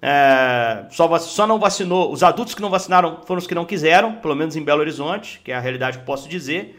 É, 0.00 0.84
só, 0.90 1.18
só 1.18 1.46
não 1.46 1.58
vacinou, 1.58 2.12
os 2.12 2.22
adultos 2.22 2.54
que 2.54 2.62
não 2.62 2.70
vacinaram 2.70 3.20
foram 3.24 3.38
os 3.38 3.46
que 3.46 3.54
não 3.54 3.64
quiseram, 3.64 4.16
pelo 4.16 4.34
menos 4.34 4.56
em 4.56 4.62
Belo 4.62 4.80
Horizonte, 4.80 5.40
que 5.44 5.52
é 5.52 5.54
a 5.54 5.60
realidade 5.60 5.98
que 5.98 6.04
posso 6.04 6.28
dizer. 6.28 6.78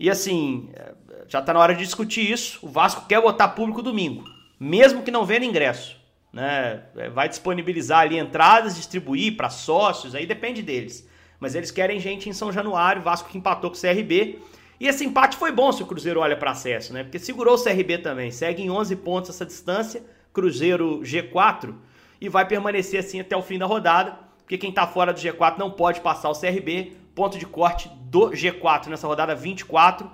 E 0.00 0.10
assim, 0.10 0.70
é, 0.74 0.92
já 1.28 1.38
está 1.38 1.52
na 1.52 1.60
hora 1.60 1.74
de 1.74 1.84
discutir 1.84 2.30
isso. 2.30 2.58
O 2.62 2.68
Vasco 2.68 3.06
quer 3.06 3.20
botar 3.20 3.48
público 3.48 3.82
domingo, 3.82 4.24
mesmo 4.58 5.02
que 5.02 5.10
não 5.10 5.24
venda 5.24 5.44
ingresso 5.44 6.01
né? 6.32 6.84
É, 6.96 7.10
vai 7.10 7.28
disponibilizar 7.28 8.00
ali 8.00 8.18
entradas, 8.18 8.76
distribuir 8.76 9.36
para 9.36 9.50
sócios, 9.50 10.14
aí 10.14 10.26
depende 10.26 10.62
deles. 10.62 11.08
Mas 11.38 11.54
eles 11.54 11.70
querem 11.70 12.00
gente 12.00 12.28
em 12.28 12.32
São 12.32 12.52
Januário, 12.52 13.02
Vasco 13.02 13.28
que 13.28 13.36
empatou 13.36 13.70
com 13.70 13.76
o 13.76 13.80
CRB. 13.80 14.38
E 14.80 14.86
esse 14.86 15.04
empate 15.04 15.36
foi 15.36 15.52
bom 15.52 15.70
se 15.70 15.82
o 15.82 15.86
Cruzeiro 15.86 16.20
olha 16.20 16.36
para 16.36 16.52
acesso, 16.52 16.92
né? 16.92 17.02
Porque 17.02 17.18
segurou 17.18 17.54
o 17.54 17.62
CRB 17.62 17.98
também. 17.98 18.30
Segue 18.30 18.62
em 18.62 18.70
11 18.70 18.96
pontos 18.96 19.30
essa 19.30 19.44
distância, 19.44 20.04
Cruzeiro 20.32 21.00
G4, 21.00 21.74
e 22.20 22.28
vai 22.28 22.46
permanecer 22.46 23.00
assim 23.00 23.20
até 23.20 23.36
o 23.36 23.42
fim 23.42 23.58
da 23.58 23.66
rodada, 23.66 24.18
porque 24.38 24.56
quem 24.56 24.70
está 24.70 24.86
fora 24.86 25.12
do 25.12 25.20
G4 25.20 25.58
não 25.58 25.70
pode 25.70 26.00
passar 26.00 26.30
o 26.30 26.38
CRB. 26.38 26.96
Ponto 27.14 27.38
de 27.38 27.44
corte 27.44 27.90
do 28.04 28.30
G4 28.30 28.86
nessa 28.86 29.06
rodada 29.06 29.34
24 29.34 30.10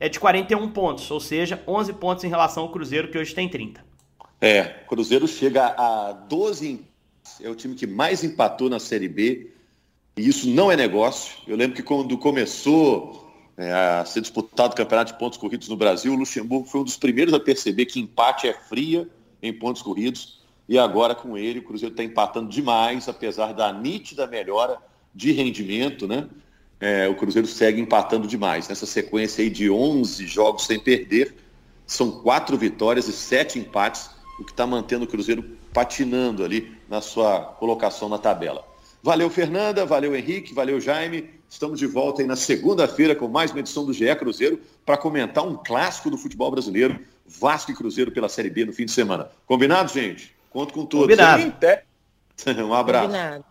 é 0.00 0.08
de 0.08 0.18
41 0.18 0.70
pontos, 0.70 1.10
ou 1.10 1.20
seja, 1.20 1.62
11 1.66 1.92
pontos 1.92 2.24
em 2.24 2.28
relação 2.28 2.64
ao 2.64 2.70
Cruzeiro, 2.70 3.08
que 3.08 3.18
hoje 3.18 3.34
tem 3.34 3.48
30. 3.48 3.89
É, 4.40 4.64
Cruzeiro 4.88 5.28
chega 5.28 5.66
a 5.66 6.12
12, 6.12 6.80
é 7.40 7.48
o 7.48 7.54
time 7.54 7.74
que 7.74 7.86
mais 7.86 8.24
empatou 8.24 8.70
na 8.70 8.78
Série 8.78 9.08
B, 9.08 9.52
e 10.16 10.28
isso 10.28 10.48
não 10.48 10.72
é 10.72 10.76
negócio. 10.76 11.36
Eu 11.46 11.56
lembro 11.56 11.76
que 11.76 11.82
quando 11.82 12.16
começou 12.16 13.30
é, 13.56 13.72
a 13.72 14.04
ser 14.04 14.20
disputado 14.20 14.72
o 14.72 14.76
campeonato 14.76 15.12
de 15.12 15.18
pontos 15.18 15.38
corridos 15.38 15.68
no 15.68 15.76
Brasil, 15.76 16.12
o 16.12 16.16
Luxemburgo 16.16 16.66
foi 16.66 16.80
um 16.80 16.84
dos 16.84 16.96
primeiros 16.96 17.34
a 17.34 17.40
perceber 17.40 17.86
que 17.86 18.00
empate 18.00 18.48
é 18.48 18.54
fria 18.54 19.08
em 19.42 19.52
pontos 19.52 19.82
corridos, 19.82 20.40
e 20.68 20.78
agora 20.78 21.14
com 21.14 21.36
ele 21.36 21.58
o 21.58 21.64
Cruzeiro 21.64 21.92
está 21.92 22.04
empatando 22.04 22.48
demais, 22.48 23.08
apesar 23.08 23.52
da 23.52 23.72
nítida 23.72 24.26
melhora 24.26 24.78
de 25.14 25.32
rendimento, 25.32 26.06
né? 26.06 26.28
é, 26.80 27.06
o 27.06 27.14
Cruzeiro 27.14 27.46
segue 27.46 27.80
empatando 27.80 28.26
demais. 28.26 28.68
Nessa 28.68 28.86
sequência 28.86 29.42
aí 29.44 29.50
de 29.50 29.70
11 29.70 30.26
jogos 30.26 30.64
sem 30.64 30.80
perder, 30.80 31.34
são 31.86 32.22
quatro 32.22 32.56
vitórias 32.56 33.06
e 33.06 33.12
sete 33.12 33.58
empates, 33.58 34.10
o 34.40 34.44
que 34.44 34.52
está 34.52 34.66
mantendo 34.66 35.04
o 35.04 35.08
Cruzeiro 35.08 35.44
patinando 35.72 36.44
ali 36.44 36.76
na 36.88 37.00
sua 37.00 37.40
colocação 37.40 38.08
na 38.08 38.18
tabela. 38.18 38.64
Valeu, 39.02 39.30
Fernanda, 39.30 39.86
valeu, 39.86 40.14
Henrique, 40.14 40.54
valeu, 40.54 40.80
Jaime. 40.80 41.30
Estamos 41.48 41.78
de 41.78 41.86
volta 41.86 42.22
aí 42.22 42.28
na 42.28 42.36
segunda-feira 42.36 43.14
com 43.14 43.28
mais 43.28 43.50
uma 43.50 43.60
edição 43.60 43.84
do 43.84 43.92
GE 43.92 44.14
Cruzeiro 44.16 44.60
para 44.84 44.96
comentar 44.96 45.46
um 45.46 45.56
clássico 45.56 46.10
do 46.10 46.18
futebol 46.18 46.50
brasileiro, 46.50 47.00
Vasco 47.26 47.70
e 47.70 47.74
Cruzeiro 47.74 48.10
pela 48.12 48.28
Série 48.28 48.50
B 48.50 48.64
no 48.64 48.72
fim 48.72 48.84
de 48.84 48.92
semana. 48.92 49.30
Combinado, 49.46 49.92
gente? 49.92 50.34
Conto 50.50 50.72
com 50.72 50.84
todos. 50.84 51.06
Combinado. 51.06 51.42
um 52.66 52.74
abraço. 52.74 53.06
Combinado. 53.06 53.44